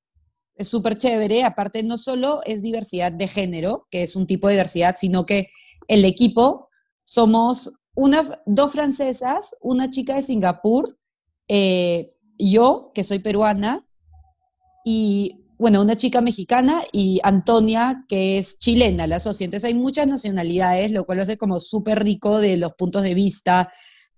es 0.56 0.68
súper 0.68 0.98
chévere, 0.98 1.44
aparte 1.44 1.84
no 1.84 1.98
solo 1.98 2.42
es 2.46 2.62
diversidad 2.62 3.12
de 3.12 3.28
género, 3.28 3.88
que 3.92 4.02
es 4.02 4.16
un 4.16 4.25
tipo 4.25 4.48
de 4.48 4.54
diversidad, 4.54 4.96
sino 4.98 5.25
que 5.25 5.50
el 5.88 6.06
equipo 6.06 6.70
somos 7.04 7.74
una, 7.94 8.24
dos 8.46 8.72
francesas, 8.72 9.56
una 9.62 9.90
chica 9.90 10.16
de 10.16 10.22
Singapur, 10.22 10.98
eh, 11.48 12.16
yo, 12.38 12.92
que 12.94 13.04
soy 13.04 13.20
peruana, 13.20 13.86
y 14.86 15.42
bueno, 15.58 15.82
una 15.82 15.96
chica 15.96 16.22
mexicana 16.22 16.82
y 16.92 17.20
Antonia, 17.24 18.06
que 18.08 18.38
es 18.38 18.60
chilena, 18.60 19.08
la 19.08 19.20
socia. 19.20 19.46
Entonces 19.46 19.68
hay 19.68 19.74
muchas 19.74 20.08
nacionalidades, 20.08 20.92
lo 20.92 21.06
cual 21.06 21.18
lo 21.18 21.24
hace 21.24 21.38
como 21.38 21.60
súper 21.60 22.04
rico 22.04 22.39
de 22.39 22.58
los 22.58 22.74
puntos 22.74 23.04
de 23.04 23.15
vista. 23.15 23.72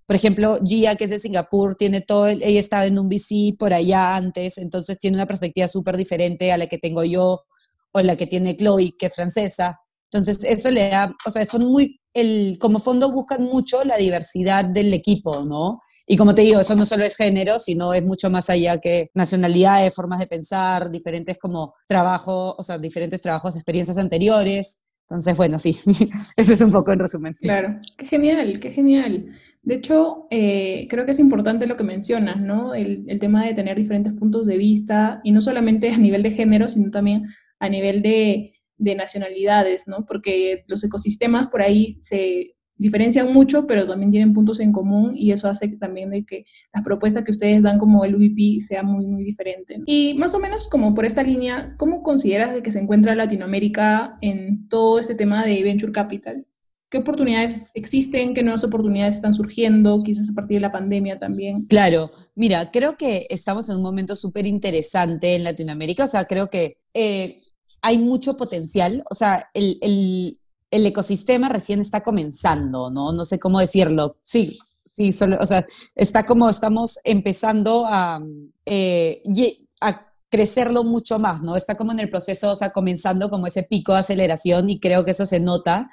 Por 0.06 0.16
ejemplo, 0.16 0.60
Gia, 0.66 0.96
que 0.96 1.06
es 1.06 1.10
de 1.10 1.20
Singapur, 1.20 1.76
tiene 1.76 2.02
todo, 2.02 2.28
ella 2.28 2.60
estaba 2.60 2.86
en 2.86 3.00
un 3.00 3.08
VC 3.08 3.56
por 3.58 3.74
allá 3.74 4.16
antes, 4.16 4.58
entonces 4.58 4.98
tiene 4.98 5.18
una 5.18 5.26
perspectiva 5.26 5.68
súper 5.68 5.96
diferente 5.96 6.52
a 6.52 6.58
la 6.58 6.68
que 6.68 6.78
tengo 6.78 7.04
yo 7.04 7.44
o 7.92 8.02
la 8.02 8.16
que 8.16 8.28
tiene 8.28 8.58
Chloe, 8.58 8.96
que 8.98 9.08
es 9.08 9.14
francesa. 9.14 9.80
Entonces, 10.12 10.44
eso 10.44 10.72
le 10.72 10.90
da, 10.90 11.16
o 11.26 11.32
sea, 11.32 11.46
son 11.46 11.66
muy, 11.66 12.00
el, 12.14 12.58
como 12.60 12.80
fondo 12.80 13.12
buscan 13.12 13.44
mucho 13.44 13.84
la 13.84 13.98
diversidad 13.98 14.66
del 14.66 14.94
equipo, 14.94 15.46
¿no? 15.46 15.82
Y 16.10 16.16
como 16.16 16.34
te 16.34 16.42
digo, 16.42 16.62
eso 16.62 16.74
no 16.76 16.86
solo 16.86 17.04
es 17.04 17.18
género, 17.18 17.60
sino 17.60 17.94
es 17.94 18.02
mucho 18.02 18.30
más 18.30 18.50
allá 18.50 18.80
que 18.80 19.12
nacionalidades, 19.14 19.94
formas 19.94 20.20
de 20.20 20.28
pensar, 20.28 20.90
diferentes 20.90 21.38
como 21.38 21.74
trabajos, 21.86 22.56
o 22.58 22.64
sea, 22.64 22.78
diferentes 22.78 23.22
trabajos, 23.22 23.58
experiencias 23.58 23.98
anteriores. 23.98 24.82
Entonces, 25.10 25.36
bueno, 25.36 25.60
sí, 25.60 25.72
eso 26.38 26.54
es 26.54 26.62
un 26.62 26.72
poco 26.72 26.94
en 26.94 27.00
resumen. 27.00 27.34
Claro, 27.34 27.82
qué 27.98 28.06
genial, 28.06 28.58
qué 28.62 28.72
genial. 28.72 29.26
De 29.62 29.76
hecho, 29.76 30.28
eh, 30.32 30.88
creo 30.90 31.04
que 31.06 31.12
es 31.12 31.20
importante 31.20 31.68
lo 31.68 31.76
que 31.76 31.84
mencionas, 31.84 32.40
¿no? 32.40 32.74
El, 32.74 33.06
tema 33.20 33.46
de 33.46 33.54
tener 33.54 33.76
diferentes 33.76 34.14
puntos 34.14 34.48
de 34.48 34.56
vista, 34.56 35.20
y 35.26 35.34
no 35.34 35.42
solamente 35.42 35.90
a 35.90 35.98
nivel 35.98 36.24
de 36.24 36.32
género, 36.32 36.70
sino 36.70 36.90
también 36.90 37.26
a 37.60 37.68
nivel 37.68 38.02
de 38.02 38.96
nacionalidades, 38.96 39.90
¿no? 39.90 40.06
Porque 40.06 40.64
los 40.68 40.86
ecosistemas 40.86 41.48
por 41.48 41.62
ahí 41.62 41.98
se, 42.00 42.57
diferencian 42.78 43.34
mucho, 43.34 43.68
pero 43.68 43.88
también 43.88 44.12
tienen 44.12 44.34
puntos 44.34 44.60
en 44.60 44.72
común 44.72 45.14
y 45.16 45.32
eso 45.32 45.48
hace 45.48 45.68
también 45.70 46.10
de 46.10 46.26
que 46.26 46.46
las 46.74 46.84
propuestas 46.84 47.24
que 47.24 47.32
ustedes 47.32 47.62
dan 47.62 47.80
como 47.80 48.06
el 48.06 48.16
UVP 48.16 48.62
sea 48.62 48.84
muy, 48.84 49.06
muy 49.08 49.24
diferente. 49.24 49.82
Y 49.86 50.14
más 50.16 50.34
o 50.36 50.40
menos 50.40 50.68
como 50.68 50.94
por 50.94 51.06
esta 51.06 51.24
línea, 51.24 51.76
¿cómo 51.78 52.04
consideras 52.04 52.54
de 52.54 52.62
que 52.62 52.72
se 52.72 52.80
encuentra 52.80 53.16
Latinoamérica 53.16 54.18
en 54.22 54.68
todo 54.70 55.00
este 55.00 55.16
tema 55.16 55.46
de 55.46 55.64
Venture 55.64 55.92
Capital? 55.92 56.46
¿Qué 56.90 57.00
oportunidades 57.00 57.72
existen? 57.74 58.34
¿Qué 58.34 58.44
nuevas 58.44 58.64
oportunidades 58.64 59.18
están 59.18 59.34
surgiendo? 59.34 60.04
Quizás 60.04 60.30
a 60.30 60.34
partir 60.34 60.58
de 60.58 60.62
la 60.62 60.72
pandemia 60.72 61.18
también. 61.18 61.64
Claro, 61.66 62.10
mira, 62.34 62.72
creo 62.72 62.96
que 62.96 63.28
estamos 63.30 63.70
en 63.70 63.78
un 63.78 63.84
momento 63.84 64.16
súper 64.16 64.48
interesante 64.48 65.36
en 65.36 65.44
Latinoamérica. 65.44 66.06
O 66.06 66.08
sea, 66.08 66.26
creo 66.26 66.50
que 66.50 66.78
eh, 66.94 67.42
hay 67.82 67.98
mucho 67.98 68.38
potencial. 68.38 69.04
O 69.10 69.16
sea, 69.16 69.50
el, 69.54 69.78
el 69.82 70.40
ecosistema 70.72 71.50
recién 71.50 71.80
está 71.80 72.02
comenzando, 72.02 72.90
¿no? 72.90 73.12
No 73.12 73.26
sé 73.26 73.40
cómo 73.40 73.60
decirlo. 73.60 74.18
Sí, 74.22 74.58
sí, 74.92 75.10
o 75.10 75.46
sea, 75.46 75.66
está 75.96 76.26
como 76.26 76.50
estamos 76.50 77.00
empezando 77.04 77.86
a, 77.88 78.22
eh, 78.66 79.22
a 79.82 80.08
crecerlo 80.30 80.84
mucho 80.84 81.20
más, 81.20 81.42
¿no? 81.42 81.56
Está 81.56 81.76
como 81.76 81.92
en 81.92 82.00
el 82.00 82.10
proceso, 82.10 82.52
o 82.52 82.56
sea, 82.56 82.72
comenzando 82.72 83.30
como 83.30 83.48
ese 83.48 83.64
pico 83.64 83.94
de 83.94 84.00
aceleración 84.00 84.70
y 84.70 84.80
creo 84.80 85.06
que 85.06 85.12
eso 85.12 85.26
se 85.26 85.40
nota 85.40 85.90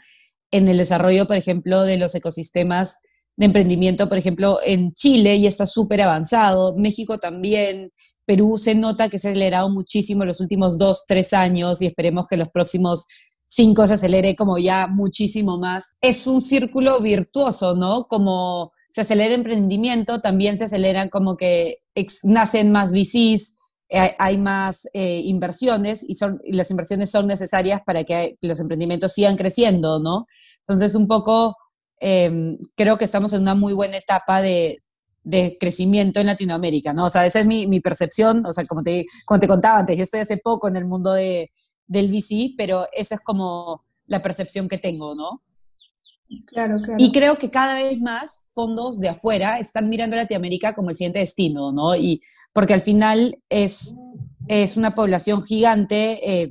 en 0.50 0.68
el 0.68 0.78
desarrollo, 0.78 1.26
por 1.26 1.36
ejemplo, 1.36 1.82
de 1.82 1.96
los 1.96 2.14
ecosistemas 2.14 2.98
de 3.36 3.46
emprendimiento, 3.46 4.08
por 4.08 4.18
ejemplo, 4.18 4.58
en 4.64 4.92
Chile 4.92 5.40
ya 5.40 5.48
está 5.48 5.66
súper 5.66 6.02
avanzado, 6.02 6.76
México 6.76 7.18
también, 7.18 7.92
Perú 8.26 8.56
se 8.58 8.74
nota 8.74 9.08
que 9.08 9.18
se 9.18 9.28
ha 9.28 9.30
acelerado 9.32 9.68
muchísimo 9.68 10.22
en 10.22 10.28
los 10.28 10.40
últimos 10.40 10.78
dos, 10.78 11.04
tres 11.06 11.32
años 11.32 11.82
y 11.82 11.86
esperemos 11.86 12.26
que 12.28 12.36
los 12.36 12.48
próximos 12.48 13.06
cinco 13.54 13.86
se 13.86 13.94
acelere 13.94 14.34
como 14.34 14.58
ya 14.58 14.88
muchísimo 14.88 15.58
más. 15.58 15.92
Es 16.00 16.26
un 16.26 16.40
círculo 16.40 17.00
virtuoso, 17.00 17.74
¿no? 17.74 18.06
Como 18.08 18.72
se 18.90 19.02
acelera 19.02 19.28
el 19.28 19.40
emprendimiento, 19.40 20.20
también 20.20 20.58
se 20.58 20.64
aceleran 20.64 21.08
como 21.08 21.36
que 21.36 21.78
nacen 22.22 22.72
más 22.72 22.92
VCs, 22.92 23.54
eh, 23.88 24.14
hay 24.18 24.38
más 24.38 24.88
eh, 24.92 25.20
inversiones 25.24 26.04
y, 26.08 26.14
son, 26.14 26.40
las 26.44 26.70
inversiones 26.70 27.10
son 27.10 27.26
necesarias 27.26 27.80
para 27.84 28.04
que, 28.04 28.36
los 28.40 28.60
emprendimientos 28.60 29.12
sigan 29.12 29.36
creciendo, 29.36 30.00
¿no? 30.00 30.26
Entonces, 30.60 30.94
un 30.94 31.06
poco, 31.06 31.56
em, 32.00 32.58
creo 32.76 32.96
que 32.98 33.04
estamos 33.04 33.32
en 33.32 33.42
una 33.42 33.54
muy 33.54 33.72
buena 33.72 33.96
etapa 33.98 34.40
de, 34.40 34.82
de 35.22 35.56
crecimiento 35.60 36.20
en 36.20 36.26
Latinoamérica, 36.26 36.92
¿no? 36.92 37.06
O 37.06 37.10
sea, 37.10 37.26
esa 37.26 37.40
es 37.40 37.46
mi, 37.46 37.66
mi, 37.66 37.80
percepción, 37.80 38.44
o 38.46 38.52
sea, 38.52 38.64
como 38.66 38.82
te, 38.82 39.06
como 39.26 39.40
te 39.40 39.48
contaba 39.48 39.78
antes, 39.80 39.96
yo 39.96 40.02
estoy 40.02 40.20
hace 40.20 40.38
poco 40.38 40.68
en 40.68 40.76
el 40.76 40.86
mundo 40.86 41.12
de, 41.12 41.50
del 41.86 42.08
VC, 42.08 42.54
pero 42.56 42.86
esa 42.92 43.16
es 43.16 43.20
como 43.20 43.84
la 44.06 44.22
percepción 44.22 44.68
que 44.68 44.78
tengo, 44.78 45.14
¿no? 45.14 45.42
Claro, 46.46 46.80
claro. 46.82 46.96
Y 46.98 47.12
creo 47.12 47.36
que 47.36 47.50
cada 47.50 47.74
vez 47.74 48.00
más 48.00 48.46
fondos 48.48 48.98
de 48.98 49.08
afuera 49.08 49.58
están 49.58 49.88
mirando 49.88 50.16
a 50.16 50.20
Latinoamérica 50.20 50.74
como 50.74 50.90
el 50.90 50.96
siguiente 50.96 51.20
destino, 51.20 51.72
¿no? 51.72 51.94
Y 51.94 52.22
porque 52.52 52.74
al 52.74 52.80
final 52.80 53.42
es, 53.48 53.96
es 54.48 54.76
una 54.76 54.94
población 54.94 55.42
gigante 55.42 56.42
eh, 56.42 56.50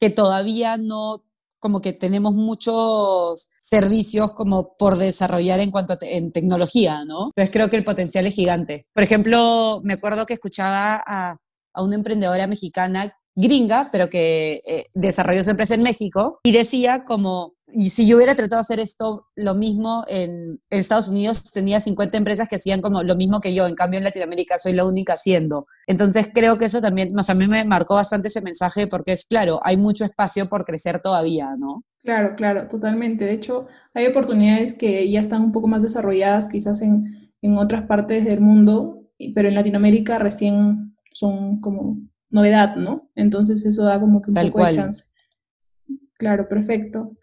que 0.00 0.10
todavía 0.10 0.76
no, 0.76 1.24
como 1.60 1.80
que 1.80 1.92
tenemos 1.92 2.34
muchos 2.34 3.48
servicios 3.58 4.32
como 4.32 4.76
por 4.76 4.98
desarrollar 4.98 5.60
en 5.60 5.70
cuanto 5.70 5.92
a 5.92 5.98
en 6.00 6.32
tecnología, 6.32 7.04
¿no? 7.04 7.26
Entonces 7.26 7.52
creo 7.52 7.70
que 7.70 7.76
el 7.76 7.84
potencial 7.84 8.26
es 8.26 8.34
gigante. 8.34 8.86
Por 8.92 9.04
ejemplo, 9.04 9.80
me 9.84 9.92
acuerdo 9.92 10.26
que 10.26 10.34
escuchaba 10.34 11.02
a 11.06 11.36
a 11.74 11.82
una 11.82 11.96
emprendedora 11.96 12.46
mexicana 12.46 13.16
gringa, 13.34 13.88
pero 13.90 14.10
que 14.10 14.62
eh, 14.66 14.86
desarrolló 14.92 15.42
su 15.42 15.50
empresa 15.50 15.74
en 15.74 15.82
México, 15.82 16.38
y 16.42 16.52
decía 16.52 17.04
como, 17.04 17.54
y 17.66 17.88
si 17.88 18.06
yo 18.06 18.16
hubiera 18.16 18.34
tratado 18.34 18.58
de 18.58 18.60
hacer 18.60 18.78
esto 18.78 19.28
lo 19.36 19.54
mismo 19.54 20.04
en, 20.06 20.60
Estados 20.68 21.08
Unidos, 21.08 21.50
tenía 21.50 21.80
50 21.80 22.18
empresas 22.18 22.46
que 22.46 22.56
hacían 22.56 22.82
como 22.82 23.02
lo 23.02 23.16
mismo 23.16 23.40
que 23.40 23.54
yo, 23.54 23.66
en 23.66 23.74
cambio 23.74 23.96
en 23.96 24.04
Latinoamérica 24.04 24.58
soy 24.58 24.74
la 24.74 24.84
única 24.84 25.14
haciendo. 25.14 25.66
Entonces 25.86 26.28
creo 26.34 26.58
que 26.58 26.66
eso 26.66 26.82
también, 26.82 27.14
más 27.14 27.30
a 27.30 27.34
mí 27.34 27.48
me 27.48 27.64
marcó 27.64 27.94
bastante 27.94 28.28
ese 28.28 28.42
mensaje 28.42 28.86
porque 28.86 29.12
es 29.12 29.24
claro, 29.24 29.60
hay 29.64 29.78
mucho 29.78 30.04
espacio 30.04 30.50
por 30.50 30.66
crecer 30.66 31.00
todavía, 31.00 31.56
¿no? 31.56 31.84
Claro, 32.02 32.34
claro, 32.36 32.68
totalmente. 32.68 33.24
De 33.24 33.32
hecho, 33.32 33.66
hay 33.94 34.06
oportunidades 34.06 34.74
que 34.74 35.10
ya 35.10 35.20
están 35.20 35.40
un 35.40 35.52
poco 35.52 35.68
más 35.68 35.80
desarrolladas 35.80 36.48
quizás 36.48 36.82
en 36.82 37.22
en 37.42 37.58
otras 37.58 37.82
partes 37.82 38.24
del 38.24 38.40
mundo, 38.40 39.02
pero 39.34 39.48
en 39.48 39.56
Latinoamérica 39.56 40.18
recién 40.18 40.91
son 41.12 41.60
como 41.60 41.98
novedad, 42.30 42.76
¿no? 42.76 43.10
Entonces 43.14 43.64
eso 43.66 43.84
da 43.84 44.00
como 44.00 44.22
que 44.22 44.30
un 44.30 44.36
poco 44.36 44.64
de 44.64 44.74
chance. 44.74 45.04
Claro, 46.18 46.48
perfecto. 46.48 47.16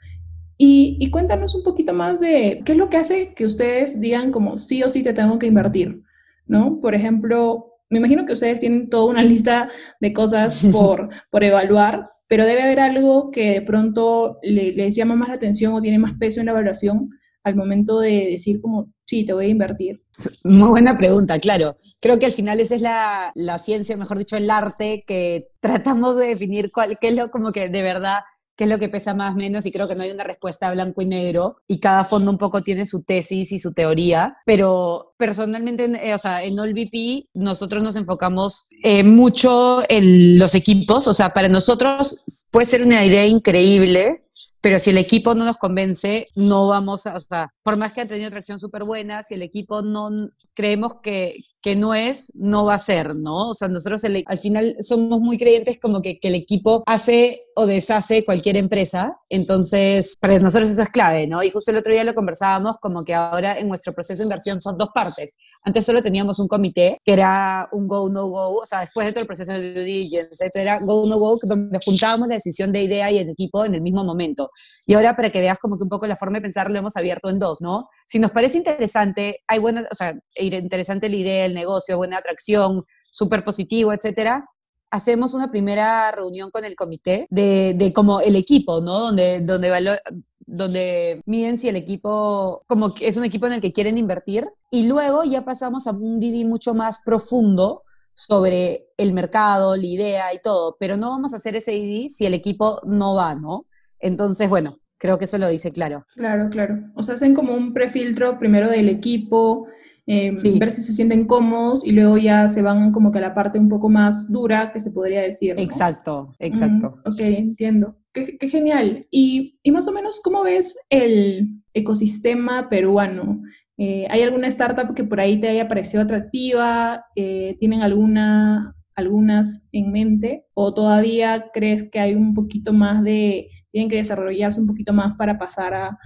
Y, 0.58 0.98
y, 1.00 1.10
cuéntanos 1.10 1.55
un 1.55 1.63
poquito 1.63 1.93
más 1.93 2.19
de 2.19 2.62
qué 2.65 2.74
es 2.74 2.77
lo 2.77 2.89
que 2.89 2.98
hace 2.98 3.34
que 3.34 3.46
ustedes 3.46 4.01
digan 4.01 4.29
como 4.29 4.58
sí 4.58 4.84
o 4.84 4.89
sí 4.89 5.03
te 5.03 5.13
tengo 5.13 5.39
que 5.39 5.48
invertir, 5.48 6.03
¿no? 6.46 6.81
Por 6.81 6.96
ejemplo, 6.96 7.77
me 7.89 8.00
imagino 8.00 8.25
que 8.25 8.34
ustedes 8.34 8.60
tienen 8.60 8.89
toda 8.89 9.05
una 9.05 9.24
lista 9.24 9.69
de 10.01 10.12
cosas 10.12 10.67
por, 10.74 11.08
por 11.31 11.43
evaluar, 11.46 12.10
pero 12.27 12.46
debe 12.46 12.63
haber 12.63 12.81
algo 12.81 13.31
que 13.31 13.51
de 13.51 13.62
pronto 13.62 14.38
le, 14.43 14.74
les 14.74 14.96
llama 14.96 15.15
más 15.15 15.29
la 15.29 15.36
atención 15.36 15.74
o 15.74 15.81
tiene 15.81 15.98
más 15.98 16.15
peso 16.19 16.41
en 16.41 16.48
la 16.48 16.51
evaluación 16.51 17.10
al 17.43 17.55
momento 17.55 18.00
de 18.00 18.27
decir 18.31 18.62
como, 18.62 18.91
sí, 19.05 19.25
te 19.25 19.34
voy 19.34 19.46
a 19.46 19.50
invertir. 19.50 20.03
Muy 20.43 20.69
buena 20.69 20.98
pregunta, 20.98 21.39
claro. 21.39 21.77
Creo 22.00 22.19
que 22.19 22.25
al 22.25 22.31
final 22.31 22.60
esa 22.60 22.75
es 22.75 22.81
la, 22.81 23.31
la 23.36 23.58
ciencia, 23.60 23.98
mejor 23.98 24.17
dicho, 24.17 24.38
el 24.38 24.50
arte, 24.50 25.03
que 25.08 25.50
tratamos 25.60 26.17
de 26.17 26.27
definir 26.27 26.72
cuál, 26.72 26.98
qué 27.00 27.10
es 27.10 27.15
lo 27.15 27.31
como 27.31 27.51
que 27.51 27.69
de 27.69 27.81
verdad 27.81 28.19
qué 28.60 28.65
es 28.65 28.69
lo 28.69 28.77
que 28.77 28.89
pesa 28.89 29.13
más 29.13 29.36
o 29.36 29.38
menos 29.38 29.65
y 29.65 29.72
creo 29.72 29.88
que 29.88 29.96
no 29.96 30.03
hay 30.03 30.12
una 30.12 30.25
respuesta 30.25 30.69
blanco 30.69 31.01
y 31.01 31.05
negro 31.05 31.62
y 31.65 31.79
cada 31.79 32.03
fondo 32.03 32.29
un 32.29 32.38
poco 32.38 32.62
tiene 32.62 32.86
su 32.86 33.03
tesis 33.03 33.53
y 33.53 33.58
su 33.58 33.72
teoría, 33.72 34.36
pero 34.46 35.13
personalmente, 35.15 35.86
eh, 35.86 36.13
o 36.13 36.17
sea, 36.17 36.43
en 36.43 36.60
OLVP 36.60 37.29
nosotros 37.34 37.81
nos 37.81 37.96
enfocamos 37.96 38.67
eh, 38.84 39.05
mucho 39.05 39.81
en 39.88 40.38
los 40.38 40.55
equipos, 40.55 41.08
o 41.08 41.13
sea, 41.13 41.29
para 41.29 41.48
nosotros 41.48 42.17
puede 42.51 42.65
ser 42.65 42.84
una 42.84 43.05
idea 43.05 43.25
increíble, 43.25 44.25
pero 44.61 44.79
si 44.79 44.89
el 44.89 44.97
equipo 44.97 45.35
no 45.35 45.45
nos 45.45 45.57
convence, 45.57 46.27
no 46.35 46.67
vamos 46.67 47.07
a, 47.07 47.15
o 47.15 47.19
sea, 47.19 47.53
por 47.63 47.77
más 47.77 47.93
que 47.93 48.01
ha 48.01 48.07
tenido 48.07 48.29
tracción 48.29 48.59
súper 48.59 48.83
buena, 48.83 49.23
si 49.23 49.35
el 49.35 49.41
equipo 49.41 49.81
no 49.81 50.09
creemos 50.53 50.95
que, 51.01 51.45
que 51.61 51.75
no 51.75 51.93
es, 51.93 52.31
no 52.35 52.65
va 52.65 52.73
a 52.73 52.79
ser, 52.79 53.15
¿no? 53.15 53.49
O 53.49 53.53
sea, 53.53 53.67
nosotros 53.67 54.03
al 54.03 54.37
final 54.37 54.75
somos 54.79 55.19
muy 55.19 55.37
creyentes 55.37 55.79
como 55.79 56.01
que, 56.01 56.19
que, 56.19 56.29
el 56.29 56.35
equipo 56.35 56.83
hace 56.85 57.41
o 57.55 57.65
deshace 57.65 58.23
cualquier 58.23 58.57
empresa, 58.57 59.17
entonces 59.29 60.15
para 60.19 60.39
nosotros 60.39 60.69
eso 60.69 60.81
es 60.81 60.89
clave, 60.89 61.27
¿no? 61.27 61.43
Y 61.43 61.49
justo 61.49 61.71
el 61.71 61.77
otro 61.77 61.91
día 61.91 62.03
lo 62.03 62.13
conversábamos 62.13 62.77
como 62.77 63.03
que 63.03 63.13
ahora 63.13 63.57
en 63.57 63.67
nuestro 63.67 63.93
proceso 63.93 64.21
de 64.21 64.25
inversión 64.25 64.61
son 64.61 64.77
dos 64.77 64.89
partes. 64.93 65.35
Antes 65.63 65.85
solo 65.85 66.01
teníamos 66.01 66.39
un 66.39 66.47
comité 66.47 66.97
que 67.03 67.13
era 67.13 67.67
un 67.71 67.87
go, 67.87 68.09
no 68.09 68.27
go, 68.27 68.59
o 68.59 68.65
sea, 68.65 68.81
después 68.81 69.07
de 69.07 69.13
todo 69.13 69.21
el 69.21 69.27
proceso 69.27 69.51
de 69.51 69.73
due 69.73 69.83
diligence, 69.83 70.45
etcétera, 70.45 70.79
go, 70.81 71.05
no 71.07 71.17
go, 71.19 71.39
donde 71.43 71.79
juntábamos 71.83 72.27
la 72.29 72.35
decisión 72.35 72.71
de 72.71 72.83
idea 72.83 73.11
y 73.11 73.17
el 73.17 73.29
equipo 73.29 73.65
en 73.65 73.75
el 73.75 73.81
mismo 73.81 74.03
momento. 74.03 74.49
Y 74.86 74.94
ahora 74.94 75.15
para 75.15 75.29
que 75.29 75.39
veas 75.39 75.60
como 75.60 75.77
que 75.77 75.84
un 75.84 75.89
poco 75.89 76.08
la 76.08 76.15
forma 76.15 76.38
de 76.38 76.44
pensar 76.44 76.70
lo 76.70 76.77
hemos 76.77 76.96
abierto 76.98 77.29
en 77.29 77.39
dos, 77.39 77.62
¿no? 77.62 77.89
Si 78.06 78.20
nos 78.20 78.32
parece 78.32 78.58
interesante, 78.58 79.44
hay 79.48 79.60
buena, 79.60 79.88
o 79.91 79.96
sea, 79.96 80.15
interesante 80.36 81.10
la 81.10 81.15
idea, 81.15 81.46
el 81.46 81.53
negocio, 81.53 81.98
buena 81.98 82.18
atracción, 82.18 82.86
súper 83.12 83.44
positivo, 83.44 83.94
etcétera, 83.94 84.46
hacemos 84.91 85.34
una 85.34 85.51
primera 85.51 86.12
reunión 86.12 86.50
con 86.51 86.65
el 86.65 86.75
comité 86.75 87.27
de, 87.29 87.74
de 87.75 87.94
como 87.94 88.22
el 88.22 88.36
equipo, 88.36 88.82
¿no? 88.82 89.00
Donde, 89.00 89.41
donde, 89.41 90.00
donde 90.39 91.22
miden 91.25 91.58
si 91.58 91.70
el 91.70 91.75
equipo 91.75 92.63
como 92.68 92.94
es 93.00 93.18
un 93.18 93.25
equipo 93.25 93.48
en 93.48 93.53
el 93.53 93.62
que 93.62 93.74
quieren 93.74 93.98
invertir 93.98 94.48
y 94.72 94.88
luego 94.88 95.24
ya 95.24 95.46
pasamos 95.46 95.88
a 95.88 95.91
un 95.91 96.20
DD 96.20 96.46
mucho 96.46 96.74
más 96.74 97.01
profundo 97.03 97.84
sobre 98.13 98.89
el 98.98 99.13
mercado, 99.13 99.75
la 99.77 99.86
idea 99.86 100.34
y 100.34 100.41
todo, 100.41 100.75
pero 100.79 100.98
no 100.98 101.12
vamos 101.12 101.34
a 101.34 101.38
hacer 101.38 101.56
ese 101.56 101.72
DD 101.72 102.10
si 102.10 102.25
el 102.25 102.34
equipo 102.34 102.82
no 102.86 103.15
va, 103.15 103.36
¿no? 103.36 103.65
Entonces, 104.00 104.50
bueno, 104.50 104.79
creo 104.98 105.18
que 105.18 105.25
eso 105.25 105.38
lo 105.38 105.48
dice 105.48 105.72
claro. 105.72 106.06
Claro, 106.15 106.50
claro. 106.50 106.79
O 106.96 107.03
sea, 107.03 107.15
hacen 107.15 107.34
como 107.34 107.53
un 107.53 107.74
prefiltro 107.74 108.38
primero 108.38 108.70
del 108.70 108.89
equipo, 108.89 109.68
eh, 110.12 110.34
ver 110.60 110.72
si 110.72 110.82
se 110.82 110.91
sienten 110.91 111.25
cómodos 111.25 111.86
y 111.86 111.91
luego 111.91 112.18
ya 112.18 112.48
se 112.48 112.63
van 112.63 112.91
como 112.91 113.12
que 113.12 113.20
a 113.20 113.22
la 113.22 113.36
parte 113.36 113.60
un 113.60 113.70
poco 113.70 113.89
más 113.89 114.32
dura 114.32 114.72
que 114.72 114.82
se 114.82 114.91
podría 114.91 115.22
decir. 115.22 115.53
Exacto, 115.58 116.34
exacto. 116.39 117.00
ok, 117.06 117.20
entiendo. 117.20 117.96
Qué, 118.12 118.50
genial. 118.50 119.06
Y, 119.12 119.60
y, 119.62 119.72
más 119.72 119.88
o 119.88 119.91
menos, 119.91 120.20
¿cómo 120.24 120.41
ves 120.41 120.75
el 120.89 121.62
ecosistema 121.74 122.70
peruano? 122.70 123.44
Eh, 123.77 124.08
¿Hay 124.10 124.24
alguna 124.24 124.48
startup 124.48 124.96
que 124.96 125.03
por 125.03 125.20
ahí 125.20 125.39
te 125.39 125.48
haya 125.48 125.68
parecido 125.68 126.01
atractiva? 126.01 127.06
Eh, 127.15 127.56
¿Tienen 127.60 127.84
alguna, 127.84 128.75
algunas 128.96 129.63
en 129.72 129.92
mente? 129.92 130.48
¿O 130.55 130.74
todavía 130.74 131.51
crees 131.53 131.83
que 131.83 132.00
hay 132.00 132.16
un 132.16 132.33
poquito 132.33 132.74
más 132.74 133.03
de, 133.03 133.48
tienen 133.72 133.90
que 133.90 133.98
desarrollarse 133.98 134.60
un 134.60 134.68
poquito 134.68 134.94
más 134.94 135.16
para 135.18 135.38
pasar 135.38 135.74
a, 135.74 136.00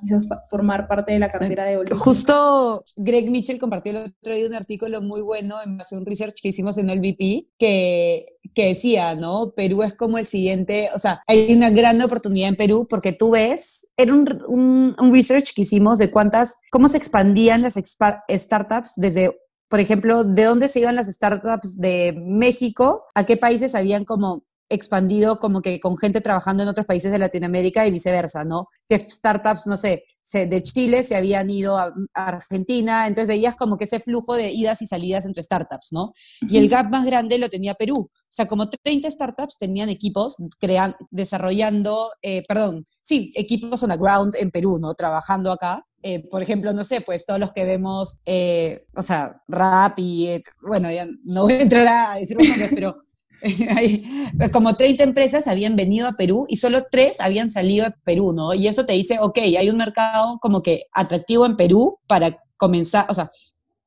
quizás 0.00 0.26
formar 0.48 0.88
parte 0.88 1.12
de 1.12 1.18
la 1.18 1.30
cartera 1.30 1.64
de 1.64 1.76
Olimpia. 1.76 1.98
Justo 1.98 2.84
Greg 2.96 3.30
Mitchell 3.30 3.58
compartió 3.58 3.92
el 3.92 3.98
otro 3.98 4.34
día 4.34 4.46
un 4.46 4.54
artículo 4.54 5.02
muy 5.02 5.20
bueno 5.20 5.56
en 5.62 5.76
base 5.76 5.94
a 5.94 5.98
un 5.98 6.06
research 6.06 6.36
que 6.40 6.48
hicimos 6.48 6.78
en 6.78 6.88
el 6.88 7.00
VP 7.00 7.48
que, 7.58 8.24
que 8.54 8.68
decía, 8.68 9.14
¿no? 9.14 9.52
Perú 9.54 9.82
es 9.82 9.94
como 9.94 10.16
el 10.16 10.24
siguiente, 10.24 10.88
o 10.94 10.98
sea, 10.98 11.22
hay 11.26 11.52
una 11.54 11.68
gran 11.68 12.00
oportunidad 12.00 12.48
en 12.48 12.56
Perú 12.56 12.86
porque 12.88 13.12
tú 13.12 13.32
ves, 13.32 13.86
era 13.98 14.14
un, 14.14 14.26
un, 14.48 14.96
un 14.98 15.12
research 15.12 15.52
que 15.54 15.62
hicimos 15.62 15.98
de 15.98 16.10
cuántas, 16.10 16.60
cómo 16.70 16.88
se 16.88 16.96
expandían 16.96 17.60
las 17.60 17.74
startups 17.74 18.94
desde 18.96 19.38
por 19.68 19.80
ejemplo, 19.80 20.22
de 20.22 20.44
dónde 20.44 20.68
se 20.68 20.78
iban 20.78 20.94
las 20.94 21.12
startups 21.12 21.78
de 21.78 22.14
México, 22.16 23.06
a 23.14 23.24
qué 23.26 23.36
países 23.36 23.74
habían 23.74 24.04
como 24.04 24.44
expandido 24.68 25.38
como 25.38 25.62
que 25.62 25.80
con 25.80 25.96
gente 25.96 26.20
trabajando 26.20 26.62
en 26.62 26.68
otros 26.68 26.86
países 26.86 27.12
de 27.12 27.18
Latinoamérica 27.18 27.86
y 27.86 27.90
viceversa, 27.90 28.44
¿no? 28.44 28.68
Que 28.88 29.06
startups, 29.08 29.66
no 29.66 29.76
sé, 29.76 30.04
de 30.32 30.62
Chile 30.62 31.02
se 31.02 31.16
habían 31.16 31.50
ido 31.50 31.76
a, 31.76 31.92
Argentina, 32.14 33.06
entonces 33.06 33.28
veías 33.28 33.56
como 33.56 33.76
que 33.76 33.84
ese 33.84 34.00
flujo 34.00 34.34
de 34.34 34.50
idas 34.50 34.80
y 34.80 34.86
salidas 34.86 35.26
entre 35.26 35.42
startups, 35.42 35.92
¿no? 35.92 36.14
Y 36.40 36.56
el 36.56 36.68
gap 36.68 36.90
más 36.90 37.04
grande 37.04 37.38
lo 37.38 37.48
tenía 37.48 37.74
Perú. 37.74 38.10
O 38.10 38.30
sea, 38.30 38.46
como 38.46 38.68
30 38.68 39.10
startups 39.10 39.58
tenían 39.58 39.88
equipos 39.90 40.36
crean, 40.58 40.96
desarrollando, 41.10 42.10
eh, 42.22 42.42
perdón, 42.48 42.84
sí, 43.02 43.30
equipos 43.34 43.82
on 43.82 43.90
the 43.90 43.96
ground 43.96 44.34
en 44.40 44.50
Perú, 44.50 44.78
¿no? 44.80 44.94
Trabajando 44.94 45.52
acá. 45.52 45.84
Eh, 46.02 46.26
por 46.28 46.42
ejemplo, 46.42 46.72
no 46.72 46.84
sé, 46.84 47.00
pues 47.00 47.26
todos 47.26 47.40
los 47.40 47.52
que 47.52 47.64
vemos, 47.64 48.20
eh, 48.24 48.86
o 48.94 49.02
sea, 49.02 49.42
rap 49.48 49.94
y, 49.98 50.40
bueno, 50.62 50.90
ya 50.90 51.06
no 51.24 51.42
voy 51.42 51.54
a 51.54 51.62
entrar 51.62 51.86
a 51.86 52.16
decir 52.16 52.36
los 52.36 52.48
nombres, 52.48 52.70
pero 52.74 52.96
como 54.52 54.74
30 54.74 55.04
empresas 55.04 55.46
habían 55.46 55.76
venido 55.76 56.08
a 56.08 56.12
Perú 56.12 56.46
y 56.48 56.56
solo 56.56 56.86
tres 56.90 57.20
habían 57.20 57.50
salido 57.50 57.84
de 57.84 57.94
Perú, 58.04 58.32
¿no? 58.32 58.54
Y 58.54 58.66
eso 58.66 58.86
te 58.86 58.94
dice, 58.94 59.18
ok, 59.20 59.38
hay 59.38 59.68
un 59.68 59.76
mercado 59.76 60.38
como 60.40 60.62
que 60.62 60.86
atractivo 60.92 61.44
en 61.46 61.56
Perú 61.56 61.98
para 62.06 62.36
comenzar, 62.56 63.06
o 63.08 63.14
sea, 63.14 63.30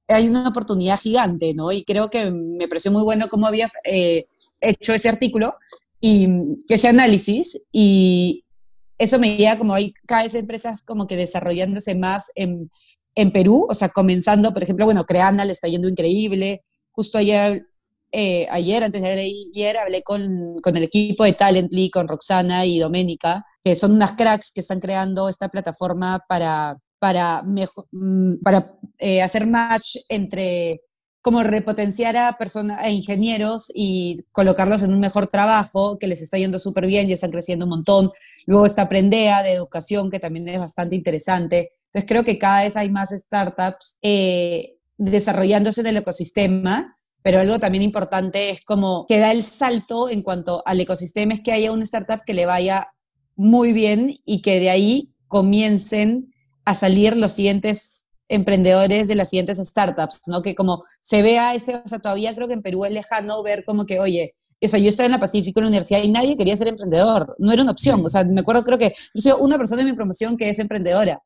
hay 0.08 0.28
una 0.28 0.48
oportunidad 0.48 1.00
gigante, 1.00 1.54
¿no? 1.54 1.72
Y 1.72 1.84
creo 1.84 2.10
que 2.10 2.32
me 2.32 2.68
pareció 2.68 2.92
muy 2.92 3.04
bueno 3.04 3.28
cómo 3.30 3.48
había 3.48 3.70
eh, 3.84 4.26
hecho 4.62 4.94
ese 4.94 5.10
artículo 5.10 5.56
y 6.00 6.28
ese 6.70 6.88
análisis 6.88 7.62
y 7.72 8.46
eso 8.98 9.20
me 9.20 9.38
lleva 9.38 9.58
como 9.58 9.74
hay 9.74 9.94
cada 10.08 10.24
vez 10.24 10.36
empresas 10.36 10.82
como 10.82 11.08
que 11.08 11.16
desarrollándose 11.16 11.96
más 11.96 12.32
en, 12.36 12.70
en 13.16 13.32
Perú, 13.32 13.66
o 13.70 13.74
sea, 13.74 13.90
comenzando, 13.90 14.54
por 14.54 14.64
ejemplo, 14.64 14.86
bueno, 14.86 15.06
Creana 15.06 15.46
le 15.46 15.54
está 15.54 15.68
yendo 15.68 15.88
increíble, 15.88 16.64
justo 16.92 17.18
ayer 17.18 17.67
eh, 18.12 18.48
ayer, 18.50 18.84
antes 18.84 19.02
de 19.02 19.10
ayer, 19.10 19.78
hablé 19.78 20.02
con, 20.04 20.58
con, 20.62 20.78
el 20.78 20.84
equipo 20.84 21.24
de 21.24 21.34
Talently, 21.34 21.90
con 21.90 22.08
Roxana 22.08 22.66
y 22.66 22.80
Doménica, 22.80 23.46
que 23.62 23.76
son 23.76 23.92
unas 23.94 24.14
cracks 24.14 24.52
que 24.54 24.62
están 24.62 24.80
creando 24.80 25.28
esta 25.28 25.50
plataforma 25.50 26.24
para, 26.28 26.78
para, 27.00 27.44
mm, 27.44 28.42
para 28.44 28.78
eh, 29.00 29.22
hacer 29.22 29.48
match 29.48 29.98
entre 30.10 30.82
cómo 31.22 31.44
repotenciar 31.44 32.16
a 32.16 32.38
personas, 32.38 32.80
a 32.80 32.90
ingenieros 32.90 33.72
y 33.76 34.24
colocarlos 34.32 34.84
en 34.84 34.94
un 34.94 35.00
mejor 35.00 35.28
trabajo, 35.28 35.98
que 36.00 36.08
les 36.08 36.22
está 36.22 36.38
yendo 36.38 36.60
súper 36.60 36.88
bien 36.88 37.10
y 37.10 37.14
están 37.14 37.32
creciendo 37.32 37.66
un 37.66 37.72
montón. 37.72 38.10
Luego 38.46 38.66
está 38.66 38.88
Prendea 38.88 39.44
de 39.44 39.52
educación, 39.52 40.10
que 40.10 40.20
también 40.20 40.48
es 40.48 40.60
bastante 40.60 40.96
interesante. 40.96 41.72
Entonces 41.88 42.08
creo 42.08 42.24
que 42.24 42.38
cada 42.40 42.64
vez 42.64 42.78
hay 42.78 42.90
más 42.90 43.10
startups 43.10 44.00
eh, 44.02 44.78
desarrollándose 44.98 45.82
en 45.82 45.88
el 45.88 45.98
ecosistema 45.98 46.97
pero 47.28 47.42
algo 47.42 47.60
también 47.60 47.84
importante 47.84 48.52
es 48.52 48.64
como 48.64 49.06
que 49.06 49.20
da 49.20 49.34
el 49.34 49.44
salto 49.44 50.08
en 50.08 50.22
cuanto 50.22 50.64
al 50.66 50.80
ecosistema, 50.80 51.34
es 51.34 51.42
que 51.42 51.52
haya 51.52 51.74
una 51.74 51.84
startup 51.84 52.22
que 52.26 52.34
le 52.34 52.46
vaya 52.46 52.94
muy 53.36 53.74
bien 53.74 54.22
y 54.24 54.42
que 54.42 54.62
de 54.62 54.70
ahí 54.70 55.12
comiencen 55.28 56.34
a 56.64 56.74
salir 56.74 57.18
los 57.18 57.34
siguientes 57.34 58.08
emprendedores 58.30 59.10
de 59.10 59.16
las 59.16 59.30
siguientes 59.30 59.58
startups, 59.58 60.22
¿no? 60.28 60.42
Que 60.42 60.56
como 60.56 60.86
se 61.02 61.22
vea 61.22 61.54
ese, 61.54 61.76
o 61.76 61.82
sea, 61.86 62.00
todavía 62.00 62.34
creo 62.34 62.48
que 62.48 62.54
en 62.54 62.62
Perú 62.62 62.86
es 62.86 62.94
lejano 62.94 63.44
ver 63.44 63.66
como 63.66 63.86
que, 63.86 64.00
oye, 64.00 64.34
o 64.64 64.68
sea, 64.70 64.80
yo 64.80 64.88
estaba 64.88 65.08
en 65.08 65.12
la 65.12 65.20
Pacífico, 65.20 65.60
en 65.60 65.66
la 65.66 65.70
universidad, 65.72 66.02
y 66.04 66.10
nadie 66.10 66.38
quería 66.38 66.56
ser 66.56 66.70
emprendedor, 66.70 67.36
no 67.40 67.52
era 67.52 67.62
una 67.62 67.74
opción, 67.74 68.06
o 68.06 68.08
sea, 68.08 68.24
me 68.24 68.40
acuerdo, 68.40 68.64
creo 68.64 68.78
que 68.78 68.94
yo 69.14 69.22
soy 69.22 69.34
una 69.42 69.58
persona 69.58 69.82
en 69.82 69.90
mi 69.90 69.94
promoción 69.94 70.38
que 70.38 70.48
es 70.48 70.60
emprendedora, 70.60 71.22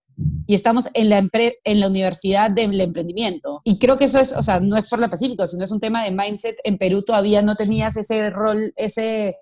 y 0.47 0.53
estamos 0.53 0.89
en 0.93 1.09
la, 1.09 1.27
en 1.63 1.79
la 1.79 1.87
universidad 1.87 2.51
del 2.51 2.79
emprendimiento. 2.79 3.61
Y 3.63 3.79
creo 3.79 3.97
que 3.97 4.05
eso 4.05 4.19
es, 4.19 4.33
o 4.33 4.43
sea, 4.43 4.59
no 4.59 4.77
es 4.77 4.87
por 4.89 4.99
la 4.99 5.09
Pacífico, 5.09 5.47
sino 5.47 5.63
es 5.63 5.71
un 5.71 5.79
tema 5.79 6.03
de 6.03 6.11
mindset. 6.11 6.57
En 6.63 6.77
Perú 6.77 7.03
todavía 7.03 7.41
no 7.41 7.55
tenías 7.55 7.97
ese 7.97 8.29
rol, 8.29 8.73
ese 8.75 9.37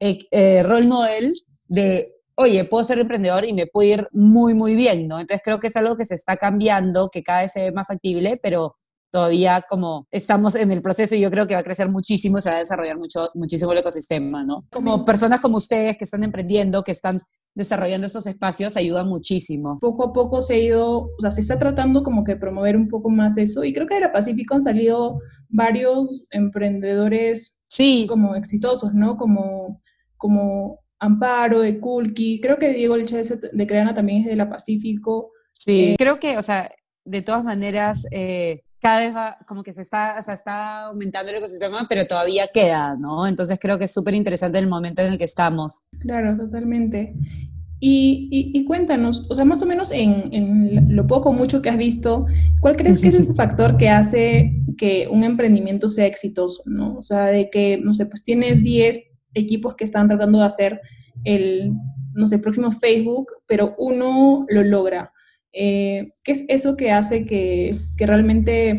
eh, 0.00 0.18
eh, 0.30 0.62
rol 0.62 0.86
model 0.86 1.34
de 1.66 2.14
oye, 2.38 2.64
puedo 2.64 2.84
ser 2.84 3.00
emprendedor 3.00 3.44
y 3.44 3.52
me 3.52 3.66
puedo 3.66 3.88
ir 3.88 4.08
muy, 4.12 4.54
muy 4.54 4.76
bien, 4.76 5.08
¿no? 5.08 5.18
Entonces 5.18 5.42
creo 5.44 5.58
que 5.58 5.66
es 5.66 5.76
algo 5.76 5.96
que 5.96 6.04
se 6.04 6.14
está 6.14 6.36
cambiando, 6.36 7.08
que 7.10 7.24
cada 7.24 7.42
vez 7.42 7.52
se 7.52 7.64
ve 7.64 7.72
más 7.72 7.88
factible, 7.88 8.38
pero 8.40 8.76
todavía 9.10 9.64
como 9.68 10.06
estamos 10.12 10.54
en 10.54 10.70
el 10.70 10.80
proceso 10.80 11.16
y 11.16 11.20
yo 11.20 11.32
creo 11.32 11.48
que 11.48 11.54
va 11.54 11.60
a 11.60 11.64
crecer 11.64 11.88
muchísimo, 11.88 12.40
se 12.40 12.50
va 12.50 12.56
a 12.56 12.60
desarrollar 12.60 12.96
mucho, 12.96 13.28
muchísimo 13.34 13.72
el 13.72 13.78
ecosistema, 13.78 14.44
¿no? 14.44 14.64
Como 14.70 15.04
personas 15.04 15.40
como 15.40 15.56
ustedes 15.56 15.96
que 15.96 16.04
están 16.04 16.22
emprendiendo, 16.22 16.84
que 16.84 16.92
están 16.92 17.22
desarrollando 17.54 18.06
estos 18.06 18.26
espacios, 18.26 18.76
ayuda 18.76 19.04
muchísimo. 19.04 19.78
Poco 19.80 20.04
a 20.04 20.12
poco 20.12 20.42
se 20.42 20.54
ha 20.54 20.58
ido, 20.58 21.10
o 21.18 21.20
sea, 21.20 21.30
se 21.30 21.40
está 21.40 21.58
tratando 21.58 22.02
como 22.02 22.24
que 22.24 22.36
promover 22.36 22.76
un 22.76 22.88
poco 22.88 23.10
más 23.10 23.36
eso 23.36 23.64
y 23.64 23.72
creo 23.72 23.86
que 23.86 23.96
de 23.96 24.02
la 24.02 24.12
Pacífico 24.12 24.54
han 24.54 24.62
salido 24.62 25.20
varios 25.48 26.24
emprendedores 26.30 27.60
sí. 27.68 28.06
como 28.08 28.36
exitosos, 28.36 28.94
¿no? 28.94 29.16
Como, 29.16 29.80
como 30.16 30.80
Amparo, 31.00 31.60
de 31.60 31.80
Kulki, 31.80 32.40
creo 32.40 32.58
que 32.58 32.72
Diego 32.72 32.96
Elche 32.96 33.22
de 33.22 33.66
Creana 33.66 33.94
también 33.94 34.22
es 34.22 34.26
de 34.26 34.36
la 34.36 34.48
Pacífico. 34.48 35.32
Sí, 35.52 35.90
eh, 35.90 35.96
creo 35.98 36.18
que, 36.20 36.38
o 36.38 36.42
sea, 36.42 36.70
de 37.04 37.22
todas 37.22 37.44
maneras, 37.44 38.06
eh, 38.10 38.62
cada 38.80 39.00
vez 39.00 39.14
va, 39.14 39.38
como 39.46 39.62
que 39.62 39.72
se 39.72 39.82
está, 39.82 40.16
o 40.18 40.22
sea, 40.22 40.34
está 40.34 40.84
aumentando 40.86 41.30
el 41.30 41.38
ecosistema, 41.38 41.86
pero 41.88 42.06
todavía 42.06 42.48
queda, 42.52 42.96
¿no? 42.96 43.26
Entonces 43.26 43.58
creo 43.60 43.78
que 43.78 43.86
es 43.86 43.92
súper 43.92 44.14
interesante 44.14 44.58
el 44.58 44.68
momento 44.68 45.02
en 45.02 45.12
el 45.12 45.18
que 45.18 45.24
estamos. 45.24 45.84
Claro, 45.98 46.36
totalmente. 46.36 47.14
Y, 47.80 48.50
y, 48.52 48.64
cuéntanos, 48.64 49.26
o 49.30 49.34
sea, 49.36 49.44
más 49.44 49.62
o 49.62 49.66
menos 49.66 49.92
en, 49.92 50.34
en, 50.34 50.96
lo 50.96 51.06
poco 51.06 51.30
o 51.30 51.32
mucho 51.32 51.62
que 51.62 51.70
has 51.70 51.76
visto, 51.76 52.26
¿cuál 52.60 52.76
crees 52.76 53.00
que 53.00 53.08
es 53.08 53.14
ese 53.14 53.34
factor 53.36 53.76
que 53.76 53.88
hace 53.88 54.52
que 54.76 55.06
un 55.08 55.22
emprendimiento 55.22 55.88
sea 55.88 56.06
exitoso, 56.06 56.64
¿no? 56.66 56.96
O 56.96 57.02
sea, 57.02 57.26
de 57.26 57.50
que, 57.50 57.78
no 57.80 57.94
sé, 57.94 58.06
pues 58.06 58.24
tienes 58.24 58.64
10 58.64 59.10
equipos 59.34 59.76
que 59.76 59.84
están 59.84 60.08
tratando 60.08 60.38
de 60.38 60.44
hacer 60.44 60.80
el, 61.22 61.72
no 62.14 62.26
sé, 62.26 62.40
próximo 62.40 62.72
Facebook, 62.72 63.28
pero 63.46 63.76
uno 63.78 64.44
lo 64.48 64.64
logra. 64.64 65.12
Eh, 65.52 66.12
¿Qué 66.22 66.32
es 66.32 66.44
eso 66.48 66.76
que 66.76 66.92
hace 66.92 67.24
que, 67.24 67.70
que 67.96 68.06
realmente... 68.06 68.76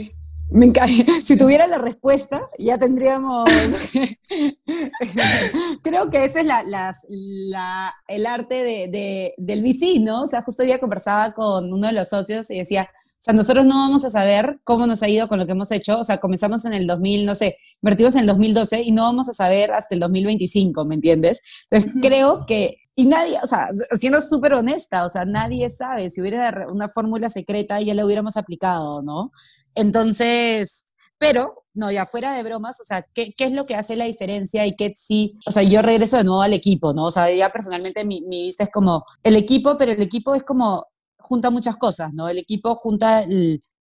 Me 0.51 0.65
encanta. 0.65 0.91
Si 1.23 1.37
tuviera 1.37 1.67
la 1.67 1.77
respuesta, 1.77 2.41
ya 2.57 2.77
tendríamos... 2.77 3.49
Creo 5.83 6.09
que 6.09 6.25
ese 6.25 6.41
es 6.41 6.45
la, 6.45 6.63
la, 6.63 7.93
el 8.07 8.25
arte 8.25 8.55
de, 8.55 8.87
de, 8.87 9.33
del 9.37 9.61
VC, 9.61 9.99
¿no? 9.99 10.23
O 10.23 10.27
sea, 10.27 10.41
justo 10.41 10.63
ya 10.63 10.79
conversaba 10.79 11.33
con 11.33 11.71
uno 11.71 11.87
de 11.87 11.93
los 11.93 12.09
socios 12.09 12.49
y 12.49 12.57
decía, 12.57 12.89
o 13.19 13.21
sea, 13.21 13.33
nosotros 13.33 13.65
no 13.65 13.75
vamos 13.75 14.05
a 14.05 14.09
saber 14.09 14.61
cómo 14.63 14.87
nos 14.87 15.03
ha 15.03 15.09
ido 15.09 15.27
con 15.27 15.39
lo 15.39 15.45
que 15.45 15.51
hemos 15.51 15.69
hecho. 15.73 15.99
O 15.99 16.05
sea, 16.05 16.19
comenzamos 16.19 16.63
en 16.63 16.71
el 16.71 16.87
2000, 16.87 17.25
no 17.25 17.35
sé, 17.35 17.57
invertimos 17.81 18.15
en 18.15 18.21
el 18.21 18.27
2012 18.27 18.81
y 18.81 18.93
no 18.93 19.03
vamos 19.03 19.27
a 19.27 19.33
saber 19.33 19.73
hasta 19.73 19.93
el 19.93 19.99
2025, 19.99 20.85
¿me 20.85 20.95
entiendes? 20.95 21.41
Entonces, 21.69 22.01
creo 22.01 22.45
que, 22.45 22.77
y 22.99 23.05
nadie, 23.05 23.37
o 23.41 23.47
sea, 23.47 23.69
siendo 23.97 24.21
súper 24.21 24.53
honesta, 24.55 25.05
o 25.05 25.09
sea, 25.09 25.23
nadie 25.23 25.69
sabe. 25.69 26.09
Si 26.09 26.19
hubiera 26.19 26.67
una 26.69 26.89
fórmula 26.89 27.29
secreta, 27.29 27.79
ya 27.79 27.93
la 27.93 28.05
hubiéramos 28.05 28.35
aplicado, 28.35 29.01
¿no? 29.01 29.31
Entonces, 29.73 30.93
pero, 31.17 31.63
no, 31.73 31.93
ya 31.93 32.05
fuera 32.05 32.33
de 32.33 32.43
bromas, 32.43 32.81
o 32.81 32.83
sea, 32.83 33.05
¿qué, 33.13 33.33
¿qué, 33.37 33.45
es 33.45 33.53
lo 33.53 33.65
que 33.65 33.75
hace 33.75 33.95
la 33.95 34.03
diferencia 34.03 34.65
y 34.65 34.75
qué 34.75 34.91
sí? 34.95 35.37
O 35.45 35.51
sea, 35.51 35.63
yo 35.63 35.81
regreso 35.81 36.17
de 36.17 36.25
nuevo 36.25 36.41
al 36.41 36.51
equipo, 36.51 36.93
¿no? 36.93 37.05
O 37.05 37.11
sea, 37.11 37.33
ya 37.33 37.49
personalmente 37.53 38.03
mi, 38.03 38.19
mi 38.23 38.41
vista 38.41 38.65
es 38.65 38.69
como 38.69 39.05
el 39.23 39.37
equipo, 39.37 39.77
pero 39.77 39.93
el 39.93 40.01
equipo 40.01 40.35
es 40.35 40.43
como 40.43 40.85
junta 41.19 41.51
muchas 41.51 41.77
cosas, 41.77 42.11
¿no? 42.11 42.27
El 42.27 42.37
equipo 42.37 42.75
junta 42.75 43.23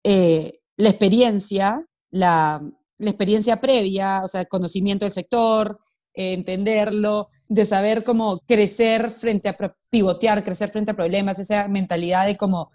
eh, 0.04 0.60
la 0.76 0.90
experiencia, 0.90 1.86
la, 2.10 2.60
experiencia 2.98 3.62
previa, 3.62 4.20
o 4.22 4.28
sea, 4.28 4.42
el 4.42 4.48
conocimiento 4.48 5.06
del 5.06 5.12
sector, 5.14 5.78
eh, 6.12 6.34
entenderlo, 6.34 7.30
de 7.48 7.64
saber 7.64 8.04
cómo 8.04 8.40
crecer 8.46 9.10
frente 9.10 9.48
a 9.48 9.56
pivotear, 9.90 10.44
crecer 10.44 10.68
frente 10.68 10.90
a 10.90 10.96
problemas, 10.96 11.38
esa 11.38 11.68
mentalidad 11.68 12.26
de 12.26 12.36
cómo 12.36 12.70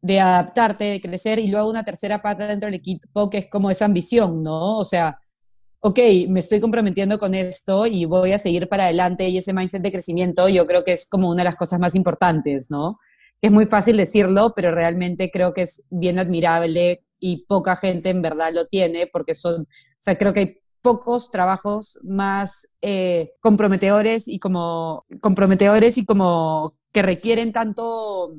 de 0.00 0.20
adaptarte, 0.20 0.84
de 0.84 1.00
crecer, 1.00 1.40
y 1.40 1.48
luego 1.48 1.68
una 1.68 1.84
tercera 1.84 2.22
pata 2.22 2.46
dentro 2.46 2.66
del 2.68 2.74
equipo 2.74 3.28
que 3.30 3.38
es 3.38 3.50
como 3.50 3.68
esa 3.70 3.84
ambición, 3.84 4.42
¿no? 4.44 4.78
O 4.78 4.84
sea, 4.84 5.18
ok, 5.80 5.98
me 6.28 6.40
estoy 6.40 6.60
comprometiendo 6.60 7.18
con 7.18 7.34
esto 7.34 7.86
y 7.86 8.04
voy 8.04 8.32
a 8.32 8.38
seguir 8.38 8.68
para 8.68 8.84
adelante 8.84 9.28
y 9.28 9.38
ese 9.38 9.52
mindset 9.52 9.82
de 9.82 9.92
crecimiento 9.92 10.48
yo 10.48 10.66
creo 10.66 10.84
que 10.84 10.92
es 10.92 11.08
como 11.08 11.28
una 11.28 11.42
de 11.42 11.50
las 11.50 11.56
cosas 11.56 11.80
más 11.80 11.94
importantes, 11.94 12.70
¿no? 12.70 12.98
es 13.40 13.52
muy 13.52 13.66
fácil 13.66 13.96
decirlo, 13.96 14.52
pero 14.54 14.72
realmente 14.72 15.30
creo 15.30 15.52
que 15.52 15.62
es 15.62 15.86
bien 15.90 16.18
admirable 16.18 17.04
y 17.20 17.44
poca 17.46 17.76
gente 17.76 18.10
en 18.10 18.22
verdad 18.22 18.52
lo 18.52 18.66
tiene 18.66 19.06
porque 19.06 19.34
son, 19.34 19.62
o 19.62 19.66
sea, 19.98 20.16
creo 20.16 20.32
que 20.32 20.40
hay 20.40 20.56
pocos 20.80 21.30
trabajos 21.30 21.98
más 22.04 22.68
eh, 22.82 23.32
comprometedores 23.40 24.28
y 24.28 24.38
como 24.38 25.04
comprometedores 25.20 25.98
y 25.98 26.04
como 26.04 26.74
que 26.92 27.02
requieren 27.02 27.52
tanto, 27.52 28.34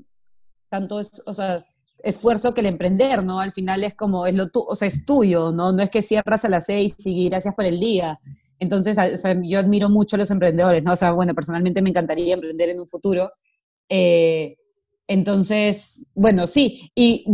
tanto, 0.69 1.01
o 1.25 1.33
sea, 1.33 1.65
esfuerzo 2.03 2.53
que 2.53 2.61
el 2.61 2.67
emprender, 2.67 3.23
¿no? 3.23 3.39
Al 3.39 3.51
final 3.53 3.83
es 3.83 3.93
como, 3.93 4.25
es 4.25 4.35
lo 4.35 4.49
tu, 4.49 4.61
o 4.61 4.75
sea, 4.75 4.87
es 4.87 5.05
tuyo, 5.05 5.51
¿no? 5.51 5.71
No 5.71 5.83
es 5.83 5.89
que 5.89 6.01
cierras 6.01 6.45
a 6.45 6.49
las 6.49 6.65
seis 6.65 6.95
y 7.05 7.29
gracias 7.29 7.55
por 7.55 7.65
el 7.65 7.79
día. 7.79 8.19
Entonces, 8.59 8.97
o 8.97 9.17
sea, 9.17 9.35
yo 9.41 9.59
admiro 9.59 9.89
mucho 9.89 10.15
a 10.15 10.19
los 10.19 10.31
emprendedores, 10.31 10.83
¿no? 10.83 10.93
O 10.93 10.95
sea, 10.95 11.11
bueno, 11.11 11.33
personalmente 11.33 11.81
me 11.81 11.89
encantaría 11.89 12.33
emprender 12.33 12.69
en 12.69 12.79
un 12.79 12.87
futuro, 12.87 13.31
eh, 13.89 14.55
entonces, 15.09 16.11
bueno, 16.13 16.45
sí, 16.45 16.91
y 16.93 17.25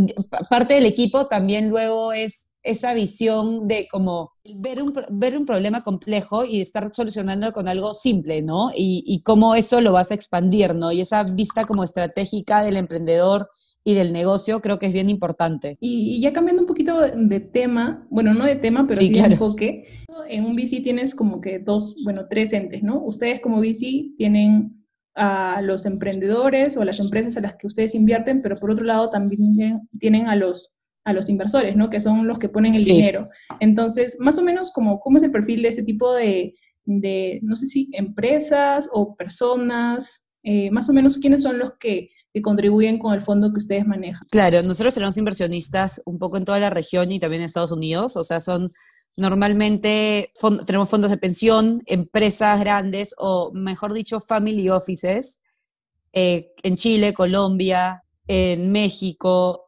parte 0.48 0.74
del 0.74 0.86
equipo 0.86 1.28
también 1.28 1.68
luego 1.68 2.14
es 2.14 2.54
esa 2.66 2.94
visión 2.94 3.68
de 3.68 3.88
como 3.90 4.32
ver 4.56 4.82
un, 4.82 4.92
ver 5.10 5.36
un 5.36 5.46
problema 5.46 5.82
complejo 5.82 6.44
y 6.44 6.60
estar 6.60 6.88
solucionándolo 6.92 7.52
con 7.52 7.68
algo 7.68 7.94
simple, 7.94 8.42
¿no? 8.42 8.70
Y, 8.76 9.04
y 9.06 9.22
cómo 9.22 9.54
eso 9.54 9.80
lo 9.80 9.92
vas 9.92 10.10
a 10.10 10.14
expandir, 10.14 10.74
¿no? 10.74 10.92
Y 10.92 11.00
esa 11.00 11.22
vista 11.22 11.64
como 11.64 11.84
estratégica 11.84 12.62
del 12.62 12.76
emprendedor 12.76 13.48
y 13.86 13.94
del 13.94 14.12
negocio 14.12 14.60
creo 14.60 14.80
que 14.80 14.86
es 14.86 14.92
bien 14.92 15.08
importante. 15.08 15.76
Y, 15.78 16.20
ya 16.20 16.32
cambiando 16.32 16.62
un 16.62 16.66
poquito 16.66 17.00
de 17.00 17.40
tema, 17.40 18.04
bueno, 18.10 18.34
no 18.34 18.44
de 18.44 18.56
tema, 18.56 18.84
pero 18.88 19.00
sí, 19.00 19.12
de 19.12 19.20
enfoque, 19.20 19.84
en 20.28 20.44
un 20.44 20.56
VC 20.56 20.82
tienes 20.82 21.14
como 21.14 21.40
que 21.40 21.60
dos, 21.60 21.94
bueno, 22.02 22.26
tres 22.28 22.52
entes, 22.52 22.82
¿no? 22.82 23.00
Ustedes 23.04 23.40
como 23.40 23.60
VC 23.60 24.12
tienen 24.16 24.84
a 25.14 25.62
los 25.62 25.86
emprendedores 25.86 26.76
o 26.76 26.82
a 26.82 26.84
las 26.84 26.98
empresas 26.98 27.36
a 27.36 27.40
las 27.40 27.54
que 27.54 27.68
ustedes 27.68 27.94
invierten, 27.94 28.42
pero 28.42 28.56
por 28.56 28.72
otro 28.72 28.84
lado 28.84 29.08
también 29.08 29.88
tienen 30.00 30.28
a 30.28 30.34
los, 30.34 30.72
a 31.06 31.12
los 31.12 31.28
inversores, 31.28 31.76
¿no? 31.76 31.88
Que 31.88 32.00
son 32.00 32.26
los 32.26 32.40
que 32.40 32.48
ponen 32.48 32.74
el 32.74 32.82
dinero. 32.82 33.28
Entonces, 33.60 34.16
más 34.18 34.38
o 34.38 34.42
menos, 34.42 34.72
como, 34.72 34.98
¿cómo 34.98 35.16
es 35.16 35.22
el 35.22 35.30
perfil 35.30 35.62
de 35.62 35.68
ese 35.68 35.84
tipo 35.84 36.12
de, 36.12 36.56
de 36.84 37.38
no 37.42 37.54
sé 37.54 37.68
si 37.68 37.88
empresas 37.92 38.90
o 38.92 39.14
personas? 39.14 40.26
Eh, 40.42 40.68
más 40.72 40.88
o 40.90 40.92
menos, 40.92 41.18
¿quiénes 41.18 41.42
son 41.42 41.60
los 41.60 41.74
que, 41.78 42.10
que 42.34 42.42
contribuyen 42.42 42.98
con 42.98 43.14
el 43.14 43.20
fondo 43.20 43.52
que 43.52 43.58
ustedes 43.58 43.86
manejan? 43.86 44.26
Claro, 44.32 44.64
nosotros 44.64 44.94
tenemos 44.94 45.16
inversionistas 45.16 46.02
un 46.06 46.18
poco 46.18 46.38
en 46.38 46.44
toda 46.44 46.58
la 46.58 46.70
región 46.70 47.12
y 47.12 47.20
también 47.20 47.42
en 47.42 47.46
Estados 47.46 47.70
Unidos, 47.70 48.16
o 48.16 48.24
sea, 48.24 48.40
son 48.40 48.72
Normalmente 49.18 50.30
tenemos 50.66 50.90
fondos 50.90 51.10
de 51.10 51.16
pensión, 51.16 51.80
empresas 51.86 52.60
grandes 52.60 53.14
o, 53.16 53.50
mejor 53.50 53.94
dicho, 53.94 54.20
family 54.20 54.68
offices 54.68 55.40
eh, 56.12 56.52
en 56.62 56.76
Chile, 56.76 57.14
Colombia, 57.14 58.02
en 58.26 58.72
México 58.72 59.65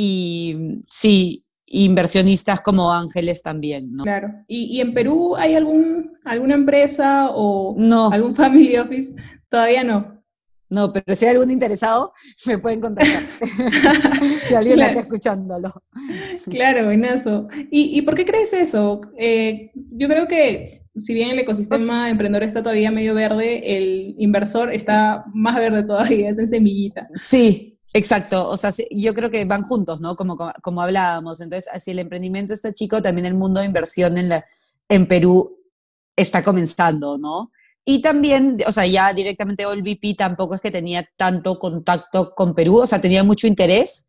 y 0.00 0.80
sí, 0.88 1.44
inversionistas 1.66 2.60
como 2.60 2.92
ángeles 2.92 3.42
también. 3.42 3.92
¿no? 3.92 4.04
Claro. 4.04 4.28
¿Y, 4.46 4.80
en 4.80 4.94
Perú 4.94 5.34
hay 5.36 5.54
algún, 5.54 6.12
alguna 6.24 6.54
empresa 6.54 7.30
o 7.32 7.74
no. 7.76 8.12
algún 8.12 8.36
family 8.36 8.76
office? 8.76 9.12
Todavía 9.48 9.82
no. 9.82 10.22
No, 10.70 10.92
pero 10.92 11.16
si 11.16 11.24
hay 11.24 11.32
algún 11.32 11.50
interesado, 11.50 12.12
me 12.46 12.58
pueden 12.58 12.80
contactar. 12.80 13.24
si 14.22 14.54
alguien 14.54 14.80
está 14.82 15.00
escuchándolo. 15.00 15.82
Claro, 16.48 16.84
buenazo. 16.84 17.48
¿Y, 17.68 17.98
¿Y 17.98 18.02
por 18.02 18.14
qué 18.14 18.24
crees 18.24 18.52
eso? 18.52 19.00
Eh, 19.18 19.72
yo 19.74 20.06
creo 20.06 20.28
que 20.28 20.84
si 21.00 21.12
bien 21.12 21.30
el 21.30 21.40
ecosistema 21.40 22.02
pues 22.02 22.10
emprendedor 22.12 22.44
está 22.44 22.62
todavía 22.62 22.92
medio 22.92 23.14
verde, 23.14 23.60
el 23.64 24.14
inversor 24.16 24.72
está 24.72 25.24
más 25.34 25.56
verde 25.56 25.82
todavía, 25.82 26.30
es 26.30 26.50
semillita. 26.50 27.02
Sí, 27.16 27.77
exacto. 27.98 28.48
O 28.48 28.56
sea, 28.56 28.72
yo 28.90 29.14
creo 29.14 29.30
que 29.30 29.44
van 29.44 29.62
juntos, 29.62 30.00
¿no? 30.00 30.16
Como, 30.16 30.36
como, 30.62 30.82
hablábamos. 30.82 31.40
Entonces, 31.40 31.70
si 31.82 31.90
el 31.90 31.98
emprendimiento 31.98 32.54
está 32.54 32.72
chico, 32.72 33.02
también 33.02 33.26
el 33.26 33.34
mundo 33.34 33.60
de 33.60 33.66
inversión 33.66 34.16
en, 34.18 34.28
la, 34.28 34.44
en 34.88 35.06
Perú 35.06 35.58
está 36.16 36.42
comenzando, 36.42 37.18
¿no? 37.18 37.52
Y 37.84 38.02
también, 38.02 38.58
o 38.66 38.72
sea, 38.72 38.86
ya 38.86 39.12
directamente 39.14 39.64
OLVP 39.64 40.14
tampoco 40.16 40.54
es 40.54 40.60
que 40.60 40.70
tenía 40.70 41.08
tanto 41.16 41.58
contacto 41.58 42.34
con 42.34 42.54
Perú, 42.54 42.80
o 42.80 42.86
sea, 42.86 43.00
tenía 43.00 43.24
mucho 43.24 43.46
interés, 43.46 44.06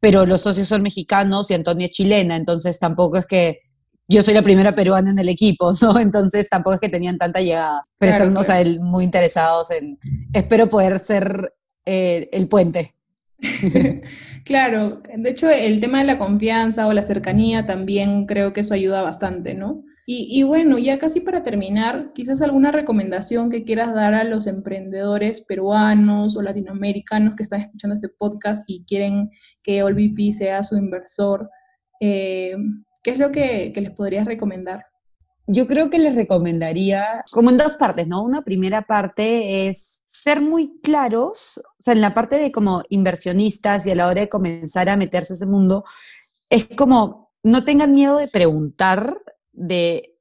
pero 0.00 0.26
los 0.26 0.40
socios 0.40 0.66
son 0.66 0.82
mexicanos 0.82 1.48
y 1.50 1.54
Antonia 1.54 1.86
es 1.86 1.92
chilena, 1.92 2.34
entonces 2.34 2.78
tampoco 2.80 3.18
es 3.18 3.26
que 3.26 3.60
yo 4.08 4.24
soy 4.24 4.34
la 4.34 4.42
primera 4.42 4.74
peruana 4.74 5.10
en 5.10 5.18
el 5.20 5.28
equipo, 5.28 5.70
¿no? 5.82 6.00
Entonces 6.00 6.48
tampoco 6.48 6.74
es 6.74 6.80
que 6.80 6.88
tenían 6.88 7.18
tanta 7.18 7.40
llegada, 7.40 7.86
pero 7.98 8.10
están, 8.10 8.36
o 8.36 8.42
sea, 8.42 8.64
muy 8.80 9.04
interesados 9.04 9.70
en, 9.70 9.98
espero 10.32 10.68
poder 10.68 10.98
ser 10.98 11.54
eh, 11.84 12.28
el 12.32 12.48
puente. 12.48 12.96
claro, 14.44 15.02
de 15.16 15.30
hecho 15.30 15.48
el 15.48 15.80
tema 15.80 15.98
de 15.98 16.04
la 16.04 16.18
confianza 16.18 16.86
o 16.86 16.92
la 16.92 17.02
cercanía 17.02 17.66
también 17.66 18.26
creo 18.26 18.52
que 18.52 18.60
eso 18.60 18.74
ayuda 18.74 19.02
bastante, 19.02 19.54
¿no? 19.54 19.84
Y, 20.12 20.42
bueno, 20.42 20.76
ya 20.76 20.98
casi 20.98 21.20
para 21.20 21.44
terminar, 21.44 22.10
quizás 22.16 22.42
alguna 22.42 22.72
recomendación 22.72 23.48
que 23.48 23.62
quieras 23.62 23.94
dar 23.94 24.12
a 24.12 24.24
los 24.24 24.48
emprendedores 24.48 25.42
peruanos 25.46 26.36
o 26.36 26.42
latinoamericanos 26.42 27.34
que 27.36 27.44
están 27.44 27.60
escuchando 27.60 27.94
este 27.94 28.08
podcast 28.08 28.64
y 28.66 28.84
quieren 28.84 29.30
que 29.62 29.84
OLVP 29.84 30.32
sea 30.32 30.64
su 30.64 30.76
inversor. 30.76 31.48
Eh, 32.00 32.56
¿Qué 33.04 33.12
es 33.12 33.20
lo 33.20 33.30
que, 33.30 33.70
que 33.72 33.80
les 33.82 33.92
podrías 33.92 34.26
recomendar? 34.26 34.89
Yo 35.52 35.66
creo 35.66 35.90
que 35.90 35.98
les 35.98 36.14
recomendaría, 36.14 37.24
como 37.32 37.50
en 37.50 37.56
dos 37.56 37.74
partes, 37.74 38.06
¿no? 38.06 38.22
Una 38.22 38.42
primera 38.42 38.82
parte 38.82 39.68
es 39.68 40.04
ser 40.06 40.40
muy 40.40 40.78
claros, 40.80 41.58
o 41.58 41.82
sea, 41.82 41.92
en 41.92 42.00
la 42.00 42.14
parte 42.14 42.36
de 42.36 42.52
como 42.52 42.84
inversionistas 42.88 43.84
y 43.84 43.90
a 43.90 43.96
la 43.96 44.06
hora 44.06 44.20
de 44.20 44.28
comenzar 44.28 44.88
a 44.88 44.96
meterse 44.96 45.32
a 45.32 45.36
ese 45.36 45.46
mundo, 45.46 45.84
es 46.50 46.68
como 46.68 47.32
no 47.42 47.64
tengan 47.64 47.92
miedo 47.92 48.18
de 48.18 48.28
preguntar 48.28 49.20
de, 49.52 50.14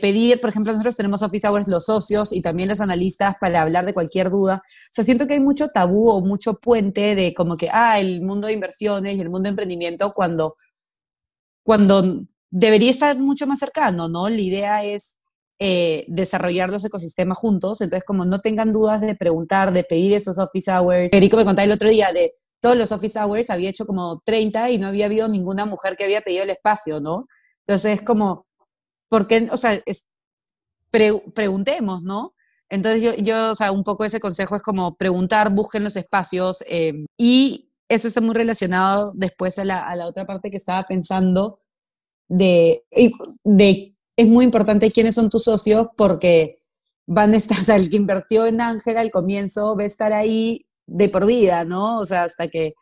pedir, 0.00 0.40
por 0.40 0.48
ejemplo, 0.48 0.72
nosotros 0.72 0.96
tenemos 0.96 1.22
office 1.22 1.46
hours 1.46 1.68
los 1.68 1.84
socios 1.84 2.32
y 2.32 2.40
también 2.40 2.70
los 2.70 2.80
analistas 2.80 3.36
para 3.38 3.60
hablar 3.60 3.84
de 3.84 3.92
cualquier 3.92 4.30
duda. 4.30 4.62
O 4.64 4.88
sea, 4.90 5.04
siento 5.04 5.26
que 5.26 5.34
hay 5.34 5.40
mucho 5.40 5.68
tabú 5.68 6.08
o 6.08 6.22
mucho 6.22 6.54
puente 6.54 7.14
de 7.14 7.34
como 7.34 7.58
que, 7.58 7.68
ah, 7.70 8.00
el 8.00 8.22
mundo 8.22 8.46
de 8.46 8.54
inversiones 8.54 9.16
y 9.16 9.20
el 9.20 9.28
mundo 9.28 9.44
de 9.44 9.50
emprendimiento 9.50 10.14
cuando, 10.14 10.56
cuando 11.62 12.26
debería 12.52 12.90
estar 12.90 13.18
mucho 13.18 13.46
más 13.46 13.58
cercano, 13.58 14.08
¿no? 14.08 14.28
La 14.28 14.40
idea 14.40 14.84
es 14.84 15.18
eh, 15.58 16.04
desarrollar 16.06 16.68
los 16.68 16.84
ecosistemas 16.84 17.38
juntos, 17.38 17.80
entonces 17.80 18.04
como 18.04 18.24
no 18.24 18.40
tengan 18.40 18.72
dudas 18.72 19.00
de 19.00 19.16
preguntar, 19.16 19.72
de 19.72 19.84
pedir 19.84 20.12
esos 20.12 20.38
office 20.38 20.70
hours. 20.70 21.10
Federico 21.10 21.38
me 21.38 21.44
contaba 21.44 21.64
el 21.64 21.72
otro 21.72 21.88
día 21.88 22.12
de 22.12 22.34
todos 22.60 22.76
los 22.76 22.92
office 22.92 23.18
hours, 23.18 23.50
había 23.50 23.70
hecho 23.70 23.86
como 23.86 24.20
30 24.24 24.70
y 24.70 24.78
no 24.78 24.88
había 24.88 25.06
habido 25.06 25.28
ninguna 25.28 25.64
mujer 25.64 25.96
que 25.96 26.04
había 26.04 26.20
pedido 26.20 26.44
el 26.44 26.50
espacio, 26.50 27.00
¿no? 27.00 27.26
Entonces 27.66 28.00
es 28.00 28.02
como 28.02 28.46
porque, 29.08 29.48
o 29.50 29.56
sea, 29.56 29.80
preguntemos, 30.90 32.02
¿no? 32.02 32.34
Entonces 32.68 33.02
yo, 33.02 33.14
yo, 33.14 33.52
o 33.52 33.54
sea, 33.54 33.72
un 33.72 33.82
poco 33.82 34.04
ese 34.04 34.20
consejo 34.20 34.56
es 34.56 34.62
como 34.62 34.96
preguntar, 34.96 35.50
busquen 35.50 35.84
los 35.84 35.96
espacios 35.96 36.62
em, 36.66 37.06
y 37.18 37.70
eso 37.88 38.08
está 38.08 38.20
muy 38.20 38.34
relacionado 38.34 39.12
después 39.14 39.58
a 39.58 39.64
la, 39.64 39.86
a 39.86 39.96
la 39.96 40.06
otra 40.06 40.26
parte 40.26 40.50
que 40.50 40.56
estaba 40.56 40.84
pensando 40.86 41.61
de, 42.28 42.84
de, 43.44 43.94
es 44.16 44.28
muy 44.28 44.44
importante 44.44 44.90
quiénes 44.90 45.14
son 45.14 45.30
tus 45.30 45.44
socios 45.44 45.88
porque 45.96 46.62
van 47.06 47.34
a 47.34 47.36
estar, 47.36 47.58
o 47.60 47.62
sea, 47.62 47.76
el 47.76 47.90
que 47.90 47.96
invirtió 47.96 48.46
en 48.46 48.60
Ángela 48.60 49.00
al 49.00 49.10
comienzo 49.10 49.76
va 49.76 49.82
a 49.82 49.86
estar 49.86 50.12
ahí 50.12 50.66
de 50.86 51.08
por 51.08 51.26
vida, 51.26 51.64
¿no? 51.64 51.98
O 51.98 52.06
sea, 52.06 52.24
hasta 52.24 52.48
que, 52.48 52.74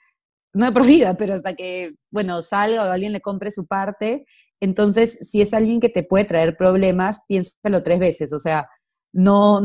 no 0.55 0.67
de 0.67 0.73
por 0.73 0.87
vida, 0.87 1.17
pero 1.17 1.35
hasta 1.35 1.55
que, 1.55 1.93
bueno, 2.11 2.43
salga 2.43 2.83
o 2.83 2.91
alguien 2.91 3.13
le 3.13 3.21
compre 3.21 3.51
su 3.51 3.67
parte 3.67 4.25
entonces, 4.61 5.31
si 5.31 5.41
es 5.41 5.55
alguien 5.55 5.81
que 5.81 5.89
te 5.89 6.03
puede 6.05 6.25
traer 6.27 6.57
problemas, 6.57 7.25
piénsalo 7.27 7.83
tres 7.83 7.99
veces. 7.99 8.33
O 8.33 8.39
sea, 8.39 8.69
no, 9.13 9.61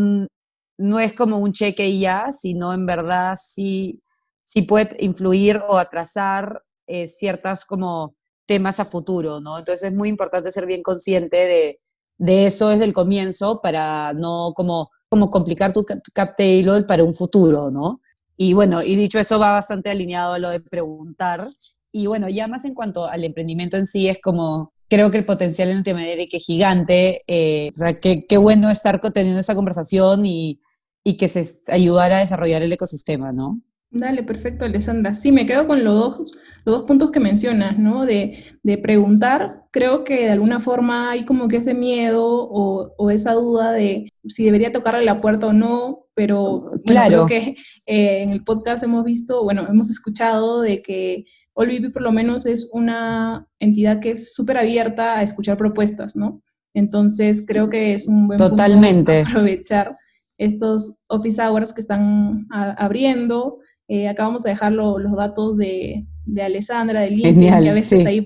no 0.77 0.99
es 0.99 1.13
como 1.13 1.37
un 1.37 1.51
cheque 1.53 1.87
y 1.89 2.01
ya, 2.01 2.31
sino 2.31 2.73
en 2.73 2.85
verdad 2.85 3.37
sí, 3.41 4.01
sí 4.43 4.61
puede 4.63 4.95
influir 5.03 5.59
o 5.67 5.77
atrasar 5.77 6.63
eh, 6.87 7.07
ciertas 7.07 7.65
como 7.65 8.15
temas 8.45 8.79
a 8.79 8.85
futuro, 8.85 9.39
¿no? 9.39 9.57
Entonces 9.59 9.89
es 9.89 9.95
muy 9.95 10.09
importante 10.09 10.51
ser 10.51 10.65
bien 10.65 10.81
consciente 10.83 11.37
de, 11.37 11.79
de 12.17 12.45
eso 12.45 12.69
desde 12.69 12.85
el 12.85 12.93
comienzo 12.93 13.61
para 13.61 14.13
no 14.13 14.53
como, 14.55 14.91
como 15.09 15.29
complicar 15.29 15.73
tu 15.73 15.85
cap 15.85 16.35
table 16.37 16.83
para 16.87 17.03
un 17.03 17.13
futuro, 17.13 17.71
¿no? 17.71 18.01
Y 18.37 18.53
bueno, 18.53 18.83
y 18.83 18.95
dicho 18.95 19.19
eso 19.19 19.39
va 19.39 19.51
bastante 19.53 19.89
alineado 19.89 20.33
a 20.33 20.39
lo 20.39 20.49
de 20.49 20.59
preguntar. 20.59 21.49
Y 21.91 22.07
bueno, 22.07 22.27
ya 22.29 22.47
más 22.47 22.65
en 22.65 22.73
cuanto 22.73 23.05
al 23.05 23.23
emprendimiento 23.23 23.77
en 23.77 23.85
sí, 23.85 24.09
es 24.09 24.19
como 24.21 24.73
creo 24.89 25.11
que 25.11 25.19
el 25.19 25.25
potencial 25.25 25.69
en 25.69 25.77
Latinoamérica 25.77 26.37
es 26.37 26.45
gigante. 26.45 27.23
Eh, 27.27 27.71
o 27.73 27.77
sea, 27.77 27.99
qué, 27.99 28.25
qué 28.27 28.37
bueno 28.37 28.69
estar 28.69 28.99
teniendo 28.99 29.39
esa 29.39 29.55
conversación 29.55 30.25
y, 30.25 30.59
y 31.03 31.17
que 31.17 31.27
se 31.27 31.71
ayudara 31.71 32.17
a 32.17 32.19
desarrollar 32.19 32.61
el 32.61 32.73
ecosistema, 32.73 33.31
¿no? 33.31 33.61
Dale, 33.95 34.23
perfecto, 34.23 34.65
Alessandra. 34.65 35.15
Sí, 35.15 35.31
me 35.31 35.45
quedo 35.45 35.67
con 35.67 35.85
los 35.85 35.95
dos, 35.95 36.31
los 36.65 36.75
dos 36.79 36.83
puntos 36.83 37.11
que 37.11 37.21
mencionas, 37.21 37.79
¿no? 37.79 38.05
De, 38.05 38.43
de, 38.61 38.77
preguntar, 38.77 39.63
creo 39.71 40.03
que 40.03 40.25
de 40.25 40.31
alguna 40.31 40.59
forma 40.59 41.11
hay 41.11 41.23
como 41.23 41.47
que 41.47 41.57
ese 41.57 41.73
miedo 41.73 42.25
o, 42.25 42.93
o 42.97 43.09
esa 43.09 43.31
duda 43.31 43.71
de 43.71 44.11
si 44.27 44.43
debería 44.43 44.73
tocarle 44.73 45.05
la 45.05 45.21
puerta 45.21 45.47
o 45.47 45.53
no, 45.53 46.07
pero 46.13 46.69
claro. 46.85 47.25
creo 47.25 47.27
que 47.27 47.55
eh, 47.85 48.23
en 48.23 48.31
el 48.31 48.43
podcast 48.43 48.83
hemos 48.83 49.05
visto, 49.05 49.45
bueno, 49.45 49.65
hemos 49.69 49.89
escuchado 49.89 50.59
de 50.61 50.81
que 50.81 51.23
Olvipi 51.53 51.87
por 51.87 52.01
lo 52.01 52.11
menos 52.11 52.45
es 52.45 52.69
una 52.73 53.47
entidad 53.59 54.01
que 54.01 54.11
es 54.11 54.33
súper 54.33 54.57
abierta 54.57 55.19
a 55.19 55.23
escuchar 55.23 55.57
propuestas, 55.57 56.17
¿no? 56.17 56.43
Entonces 56.73 57.45
creo 57.47 57.69
que 57.69 57.93
es 57.93 58.07
un 58.09 58.27
buen 58.27 58.37
Totalmente. 58.37 59.21
aprovechar 59.21 59.97
estos 60.37 60.95
office 61.07 61.41
hours 61.41 61.71
que 61.71 61.79
están 61.79 62.45
abriendo. 62.51 63.59
Eh, 63.87 64.07
acá 64.07 64.25
vamos 64.25 64.45
a 64.45 64.49
dejar 64.49 64.71
los 64.73 65.15
datos 65.15 65.57
de, 65.57 66.05
de 66.25 66.41
Alessandra, 66.41 67.01
de 67.01 67.11
LinkedIn, 67.11 67.63
que 67.63 67.69
a 67.69 67.73
veces 67.73 68.05
ahí 68.05 68.25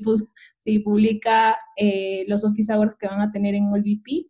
se 0.57 0.79
publica 0.79 1.57
eh, 1.75 2.25
los 2.27 2.43
office 2.43 2.73
hours 2.73 2.95
que 2.95 3.07
van 3.07 3.21
a 3.21 3.31
tener 3.31 3.55
en 3.55 3.71
OLVP. 3.71 4.27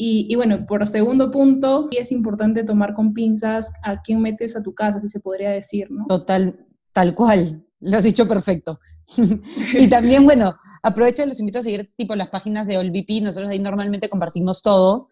Y, 0.00 0.26
y, 0.28 0.34
bueno, 0.36 0.64
por 0.66 0.86
segundo 0.86 1.30
punto, 1.32 1.88
es 1.90 2.12
importante 2.12 2.62
tomar 2.62 2.94
con 2.94 3.12
pinzas 3.14 3.72
a 3.82 4.00
quién 4.00 4.22
metes 4.22 4.56
a 4.56 4.62
tu 4.62 4.72
casa, 4.72 5.00
si 5.00 5.08
se 5.08 5.18
podría 5.18 5.50
decir, 5.50 5.90
¿no? 5.90 6.06
Total, 6.06 6.66
tal 6.92 7.16
cual. 7.16 7.64
Lo 7.80 7.96
has 7.96 8.04
dicho 8.04 8.26
perfecto. 8.26 8.80
y 9.78 9.88
también, 9.88 10.24
bueno, 10.24 10.56
aprovecho 10.82 11.22
y 11.22 11.26
les 11.26 11.40
invito 11.40 11.60
a 11.60 11.62
seguir 11.62 11.92
tipo 11.96 12.14
las 12.16 12.28
páginas 12.28 12.66
de 12.66 12.78
OLVP. 12.78 13.20
Nosotros 13.22 13.50
ahí 13.50 13.58
normalmente 13.58 14.08
compartimos 14.08 14.62
todo. 14.62 15.08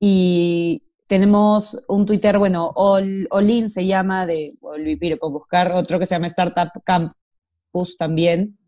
Y 0.00 0.87
tenemos 1.08 1.84
un 1.88 2.04
Twitter, 2.06 2.38
bueno, 2.38 2.70
All, 2.76 3.26
Olin 3.30 3.68
se 3.68 3.86
llama, 3.86 4.26
de 4.26 4.56
OLVP, 4.60 5.10
lo 5.10 5.18
puedo 5.18 5.32
buscar. 5.32 5.72
Otro 5.72 5.98
que 5.98 6.06
se 6.06 6.14
llama 6.14 6.26
Startup 6.26 6.70
Campus 6.84 7.96
también. 7.98 8.58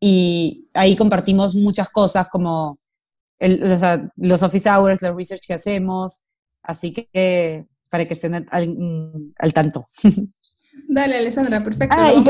Y 0.00 0.68
ahí 0.74 0.96
compartimos 0.96 1.54
muchas 1.54 1.88
cosas 1.88 2.28
como 2.28 2.78
los 3.38 4.42
office 4.42 4.68
hours, 4.68 5.00
los 5.00 5.16
research 5.16 5.46
que 5.46 5.54
hacemos. 5.54 6.24
Así 6.62 6.92
que 6.92 7.64
para 7.88 8.06
que 8.06 8.14
estén 8.14 8.34
al 8.34 9.52
tanto. 9.52 9.84
Dale, 10.88 11.16
Alessandra, 11.16 11.60
perfecto. 11.62 11.96
Ah, 11.98 12.10
y 12.12 12.24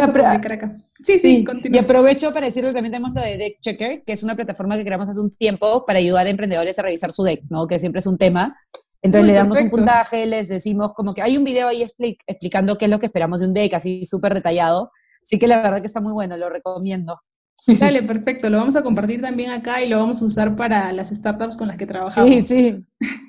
Sí, 1.03 1.19
sí, 1.19 1.45
Y 1.65 1.79
aprovecho 1.79 2.33
para 2.33 2.47
decirle 2.47 2.71
que 2.71 2.75
también 2.75 2.93
tenemos 2.93 3.15
lo 3.15 3.23
de 3.23 3.39
Deck 3.39 3.61
Checker, 3.61 4.05
que 4.05 4.13
es 4.13 4.23
una 4.23 4.37
plataforma 4.37 4.77
que 4.77 4.85
creamos 4.85 5.09
hace 5.09 5.21
un 5.21 5.31
tiempo 5.31 5.85
para 5.87 5.99
ayudar 5.99 6.27
a 6.27 6.31
emprendedores 6.31 6.79
a 6.79 6.83
revisar 6.83 7.13
su 7.13 7.23
deck, 7.23 7.43
¿no? 7.51 7.67
Que 7.67 7.79
siempre 7.79 8.01
es 8.01 8.07
un 8.07 8.19
tema. 8.19 8.57
Entonces 9.05 9.27
le 9.27 9.35
damos 9.35 9.61
un 9.61 9.69
puntaje, 9.69 10.25
les 10.27 10.49
decimos 10.49 10.95
como 10.95 11.13
que 11.13 11.21
hay 11.21 11.37
un 11.37 11.45
video 11.45 11.69
ahí 11.69 11.87
explicando 12.27 12.79
qué 12.79 12.87
es 12.87 12.91
lo 12.91 12.99
que 12.99 13.05
esperamos 13.05 13.41
de 13.41 13.49
un 13.49 13.53
deck, 13.53 13.75
así 13.75 14.07
súper 14.07 14.33
detallado. 14.33 14.91
Así 15.21 15.39
que 15.39 15.47
la 15.47 15.61
verdad 15.61 15.81
que 15.83 15.87
está 15.87 16.01
muy 16.01 16.15
bueno, 16.15 16.39
lo 16.39 16.49
recomiendo. 16.49 17.21
Dale, 17.81 18.03
perfecto. 18.03 18.49
Lo 18.49 18.57
vamos 18.57 18.77
a 18.77 18.83
compartir 18.83 19.21
también 19.21 19.51
acá 19.51 19.83
y 19.83 19.91
lo 19.91 19.99
vamos 19.99 20.23
a 20.23 20.25
usar 20.25 20.57
para 20.57 20.91
las 20.93 21.11
startups 21.11 21.59
con 21.59 21.69
las 21.69 21.77
que 21.77 21.87
trabajamos. 21.87 22.31
Sí, 22.31 22.41
sí, 22.41 22.85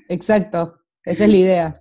exacto. 0.08 0.80
Esa 1.04 1.26
es 1.26 1.30
la 1.30 1.38
idea. 1.38 1.74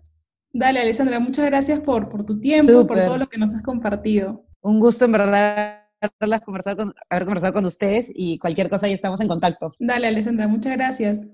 Dale, 0.53 0.81
Alessandra, 0.81 1.21
muchas 1.21 1.47
gracias 1.47 1.79
por, 1.79 2.09
por 2.09 2.27
tu 2.27 2.41
tiempo, 2.41 2.87
por 2.89 2.97
todo 2.97 3.17
lo 3.17 3.29
que 3.29 3.39
nos 3.39 3.55
has 3.55 3.63
compartido. 3.65 4.45
Un 4.61 4.81
gusto, 4.81 5.05
en 5.05 5.13
verdad, 5.13 5.85
haber 6.01 6.45
conversado 6.45 7.53
con 7.53 7.65
ustedes 7.65 8.11
y 8.13 8.39
cualquier 8.41 8.69
cosa 8.69 8.89
ya 8.89 8.95
estamos 8.95 9.21
en 9.21 9.29
contacto. 9.29 9.73
Dale, 9.79 10.09
Alessandra, 10.09 10.49
muchas 10.49 10.73
gracias. 10.73 11.29